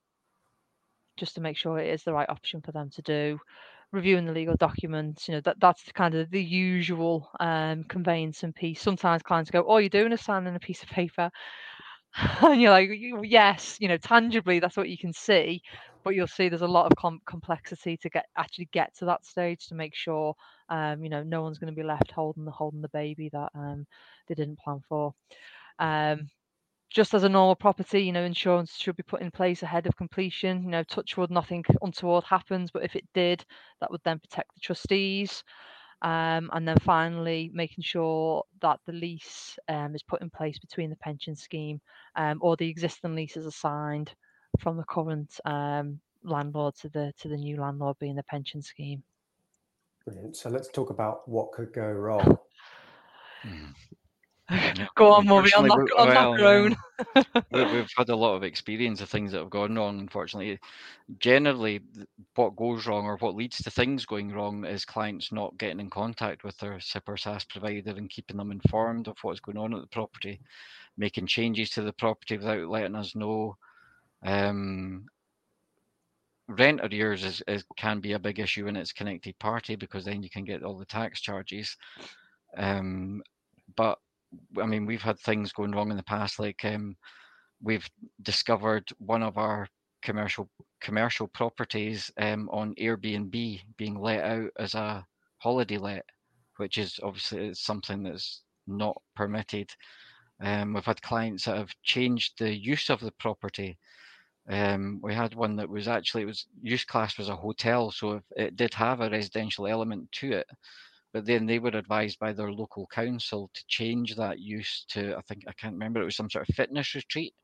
[1.19, 3.39] just to make sure it is the right option for them to do
[3.93, 8.83] reviewing the legal documents, you know, that that's kind of the usual um, conveyancing piece.
[8.83, 11.31] Sometimes clients go, oh you're doing is signing a piece of paper,"
[12.43, 12.91] and you're like,
[13.25, 15.63] "Yes, you know, tangibly that's what you can see."
[16.05, 19.25] But you'll see there's a lot of com- complexity to get actually get to that
[19.25, 20.35] stage to make sure,
[20.71, 23.51] um, you know, no one's going to be left holding the holding the baby that
[23.55, 23.87] um,
[24.29, 25.13] they didn't plan for.
[25.79, 26.29] Um,
[26.91, 29.97] just as a normal property, you know, insurance should be put in place ahead of
[29.97, 30.63] completion.
[30.63, 33.45] You know, touch wood, nothing untoward happens, but if it did,
[33.81, 35.45] that would then protect the trustees.
[36.01, 40.91] Um, and then finally, making sure that the lease um, is put in place between
[40.91, 41.81] the pension scheme
[42.17, 44.15] um, or the existing leases are signed
[44.61, 49.03] from the current um, landlord to the to the new landlord being the pension scheme.
[50.05, 50.37] Brilliant.
[50.37, 52.39] So let's talk about what could go wrong.
[54.95, 56.77] Go on, Murray, on that, on well, that grown.
[57.53, 60.59] we've had a lot of experience of things that have gone wrong, unfortunately.
[61.19, 61.81] Generally,
[62.35, 65.91] what goes wrong or what leads to things going wrong is clients not getting in
[65.91, 69.75] contact with their SIPP or SSAS provider and keeping them informed of what's going on
[69.75, 70.41] at the property,
[70.97, 73.55] making changes to the property without letting us know.
[74.25, 75.07] Um,
[76.49, 80.23] rent arrears is, is, can be a big issue when it's connected party because then
[80.23, 81.77] you can get all the tax charges.
[82.57, 83.23] Um,
[83.77, 83.99] but
[84.61, 86.97] I mean, we've had things going wrong in the past, like um,
[87.63, 87.89] we've
[88.23, 89.69] discovered one of our
[90.03, 90.49] commercial
[90.81, 95.05] commercial properties um, on Airbnb being let out as a
[95.39, 96.05] holiday let,
[96.57, 99.71] which is obviously something that's not permitted.
[100.41, 103.77] Um, we've had clients that have changed the use of the property.
[104.49, 108.21] Um, we had one that was actually it was use class was a hotel, so
[108.37, 110.47] it did have a residential element to it
[111.13, 115.21] but then they were advised by their local council to change that use to I
[115.23, 117.35] think I can't remember it was some sort of fitness retreat.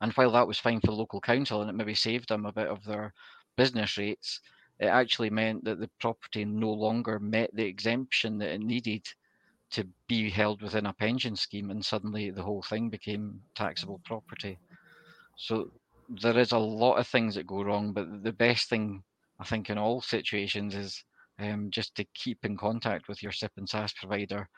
[0.00, 2.52] And while that was fine for the local council and it maybe saved them a
[2.52, 3.12] bit of their
[3.56, 4.40] business rates,
[4.78, 9.06] it actually meant that the property no longer met the exemption that it needed
[9.72, 14.58] to be held within a pension scheme, and suddenly the whole thing became taxable property.
[15.36, 15.70] So
[16.08, 19.04] there is a lot of things that go wrong, but the best thing
[19.38, 21.04] I think in all situations is
[21.40, 24.48] um, just to keep in contact with your SIPP and SSAS provider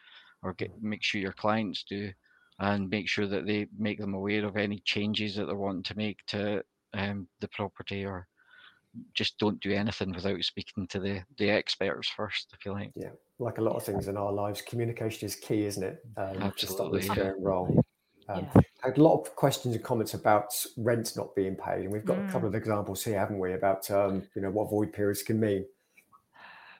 [0.43, 2.11] or get make sure your clients do
[2.59, 5.97] and make sure that they make them aware of any changes that they're wanting to
[5.97, 6.63] make to
[6.95, 8.27] um, the property or
[9.15, 13.09] just don't do anything without speaking to the the experts first if you like yeah
[13.39, 16.51] like a lot of things in our lives communication is key isn't it um, Absolutely,
[16.61, 17.83] to stop this going wrong
[18.29, 18.63] Um, yeah.
[18.83, 22.19] Had a lot of questions and comments about rent not being paid, and we've got
[22.19, 22.29] mm.
[22.29, 22.53] a couple mm.
[22.53, 25.65] of examples here, haven't we, about um, you know what void periods can mean.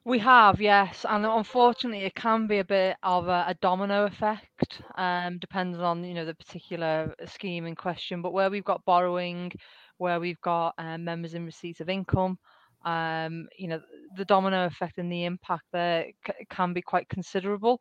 [0.05, 4.81] We have, yes, and unfortunately, it can be a bit of a, a domino effect,
[4.97, 8.21] um, depending on you know the particular scheme in question.
[8.23, 9.53] But where we've got borrowing,
[9.99, 12.39] where we've got um, members in receipt of income,
[12.85, 13.81] um, you know,
[14.17, 17.81] the domino effect and the impact there c- can be quite considerable.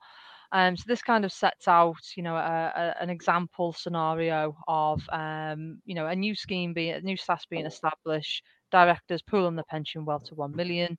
[0.51, 5.01] Um, so this kind of sets out, you know, a, a, an example scenario of,
[5.11, 9.63] um, you know, a new scheme being a new SSAS being established, directors pooling the
[9.63, 10.97] pension well to one million.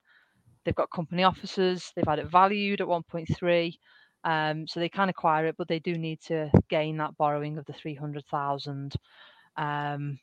[0.64, 1.92] They've got company officers.
[1.94, 3.78] They've had it valued at 1.3.
[4.24, 7.64] Um, so they can acquire it, but they do need to gain that borrowing of
[7.66, 8.94] the 300,000,
[9.56, 10.18] um,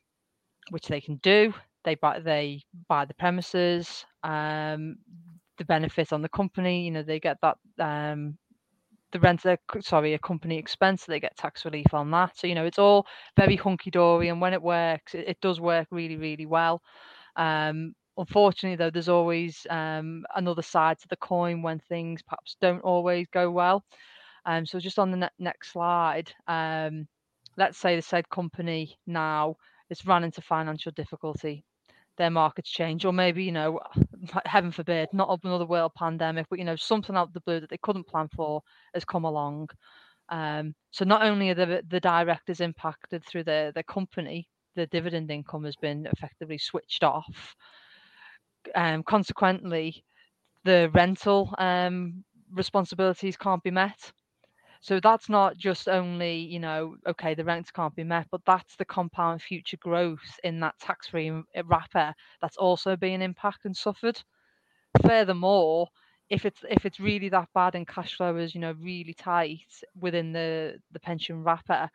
[0.70, 1.52] which they can do.
[1.84, 4.04] They buy they buy the premises.
[4.22, 4.96] Um,
[5.58, 8.38] the benefit on the company, you know, they get that um,
[9.12, 9.44] the rent,
[9.80, 12.38] sorry, a company expense, they get tax relief on that.
[12.38, 15.60] So you know, it's all very hunky dory, and when it works, it, it does
[15.60, 16.82] work really, really well.
[17.36, 22.80] Um, unfortunately, though, there's always um, another side to the coin when things perhaps don't
[22.82, 23.84] always go well.
[24.46, 27.08] Um, so just on the ne- next slide, um,
[27.56, 29.56] let's say the said company now
[29.90, 31.64] is run into financial difficulty
[32.20, 33.80] their markets change, or maybe you know,
[34.44, 37.70] heaven forbid, not another world pandemic, but you know, something out of the blue that
[37.70, 38.60] they couldn't plan for
[38.92, 39.68] has come along.
[40.28, 45.30] Um, so not only are the the directors impacted through their their company, the dividend
[45.30, 47.56] income has been effectively switched off.
[48.74, 50.04] Um, consequently,
[50.64, 54.12] the rental um, responsibilities can't be met.
[54.82, 58.76] So that's not just only, you know, okay, the rents can't be met, but that's
[58.76, 63.76] the compound future growth in that tax free uh, wrapper that's also being impacted and
[63.76, 64.22] suffered.
[65.02, 65.88] Furthermore,
[66.30, 69.66] if it's if it's really that bad and cash flow is you know really tight
[70.00, 71.90] within the the pension wrapper,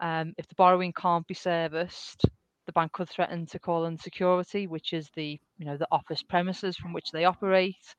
[0.00, 2.24] um, if the borrowing can't be serviced,
[2.68, 6.22] the bank could threaten to call in security, which is the you know the office
[6.22, 7.94] premises from which they operate.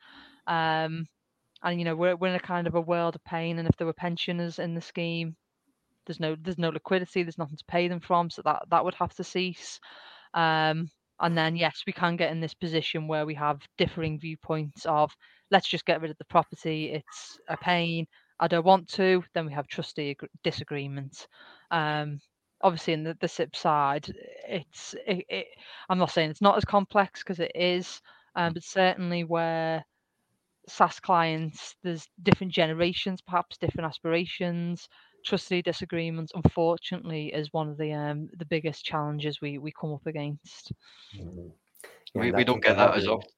[0.46, 1.08] Um,
[1.64, 3.58] and you know we're we're in a kind of a world of pain.
[3.58, 5.36] And if there were pensioners in the scheme,
[6.06, 8.94] there's no there's no liquidity, there's nothing to pay them from, so that that would
[8.94, 9.80] have to cease.
[10.36, 10.88] Um,
[11.20, 15.12] and then yes, we can get in this position where we have differing viewpoints of
[15.50, 16.92] let's just get rid of the property.
[16.92, 18.06] It's a pain.
[18.40, 19.24] I don't want to.
[19.34, 21.28] Then we have trustee disagreements.
[21.72, 22.20] Um,
[22.62, 24.14] obviously, in the, the SIPP side,
[24.48, 25.48] it's it, it,
[25.90, 28.02] I'm not saying it's not as complex because it is,
[28.36, 29.84] um, but certainly where
[30.70, 34.88] SSAS clients, there's different generations, perhaps different aspirations.
[35.26, 40.06] Trustee disagreements, unfortunately, is one of the um, the biggest challenges we we come up
[40.06, 40.72] against.
[41.18, 41.48] Mm-hmm.
[42.14, 43.30] Yeah, we, we don't get that as often.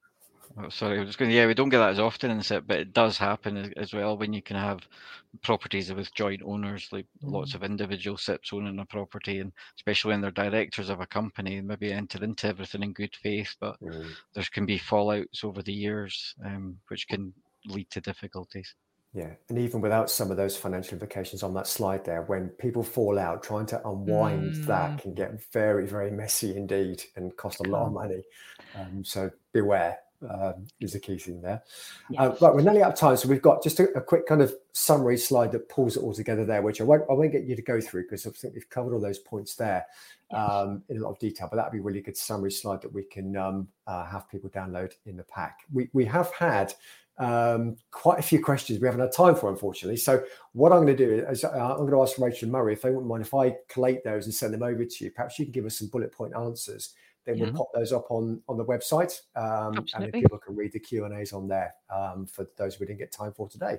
[0.58, 1.30] Oh, sorry, I was going.
[1.30, 3.70] To, yeah, we don't get that as often in SIPP, but it does happen as,
[3.76, 4.86] as well when you can have
[5.42, 7.32] properties with joint owners, like mm.
[7.32, 11.60] lots of individual SIPPs owning a property, and especially when they're directors of a company,
[11.60, 14.06] maybe enter into everything in good faith, but mm.
[14.34, 17.32] there can be fallouts over the years, um, which can
[17.66, 18.74] lead to difficulties.
[19.14, 22.82] Yeah, and even without some of those financial implications on that slide there, when people
[22.82, 24.66] fall out, trying to unwind mm.
[24.66, 28.22] that can get very, very messy indeed and cost a lot of money.
[28.74, 29.98] Um, so beware
[30.30, 31.62] um, is the key thing there.
[32.10, 32.20] Yes.
[32.20, 34.42] Uh, right, we're nearly out of time, so we've got just a, a, quick kind
[34.42, 37.44] of summary slide that pulls it all together there, which I won't, I won't get
[37.44, 39.86] you to go through because I think we've covered all those points there
[40.32, 41.48] um, in a lot of detail.
[41.50, 44.50] But that'd be a really good summary slide that we can um, uh, have people
[44.50, 45.60] download in the pack.
[45.72, 46.74] We we have had
[47.18, 49.96] um, quite a few questions we haven't had time for, unfortunately.
[49.96, 52.72] So what I'm going to do is uh, I'm going to ask Rachel and Murray
[52.72, 55.10] if they wouldn't mind if I collate those and send them over to you.
[55.10, 56.94] Perhaps you can give us some bullet point answers
[57.24, 57.44] then yeah.
[57.44, 61.04] we'll pop those up on on the website, um, and people can read the Q
[61.04, 63.78] and A's on there um, for those we didn't get time for today.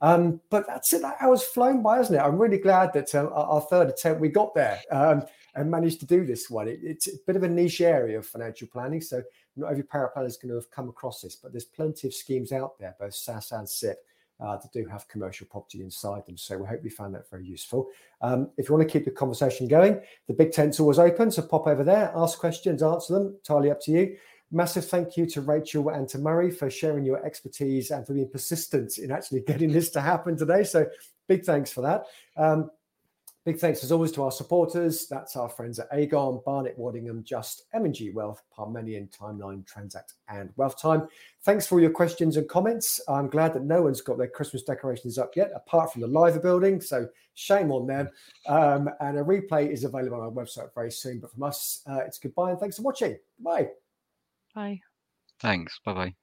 [0.00, 1.02] Um, but that's it.
[1.02, 2.18] That hour's flown by, isn't it?
[2.18, 5.22] I'm really glad that uh, our third attempt we got there um,
[5.54, 6.68] and managed to do this one.
[6.68, 9.22] It, it's a bit of a niche area of financial planning, so
[9.56, 12.52] not every paraplanner is going to have come across this, but there's plenty of schemes
[12.52, 13.98] out there, both SSAS and SIPP
[14.44, 16.36] uh, that do have commercial property inside them.
[16.36, 17.88] So we hope you found that very useful.
[18.20, 21.30] Um, if you want to keep the conversation going, the big tent's always open.
[21.30, 23.34] So pop over there, ask questions, answer them.
[23.36, 24.16] Entirely up to you.
[24.52, 28.30] Massive thank you to Rachel and to Murray for sharing your expertise and for being
[28.30, 30.62] persistent in actually getting this to happen today.
[30.62, 30.86] So
[31.26, 32.04] big thanks for that.
[32.36, 32.70] Um,
[33.44, 35.06] Big thanks as always to our supporters.
[35.06, 41.06] That's our friends at Aegon, Barnett, Waddingham, Just, M&G Wealth, Parmenion, Timeline, Transact, and Wealthtime.
[41.42, 43.02] Thanks for all your questions and comments.
[43.06, 46.42] I'm glad that no one's got their Christmas decorations up yet, apart from the live
[46.42, 46.80] building.
[46.80, 48.08] So shame on them.
[48.46, 51.20] Um, and a replay is available on our website very soon.
[51.20, 53.18] But from us, uh, it's goodbye and thanks for watching.
[53.40, 53.68] Bye.
[54.54, 54.80] Bye.
[55.38, 55.78] Thanks.
[55.84, 56.14] Bye bye.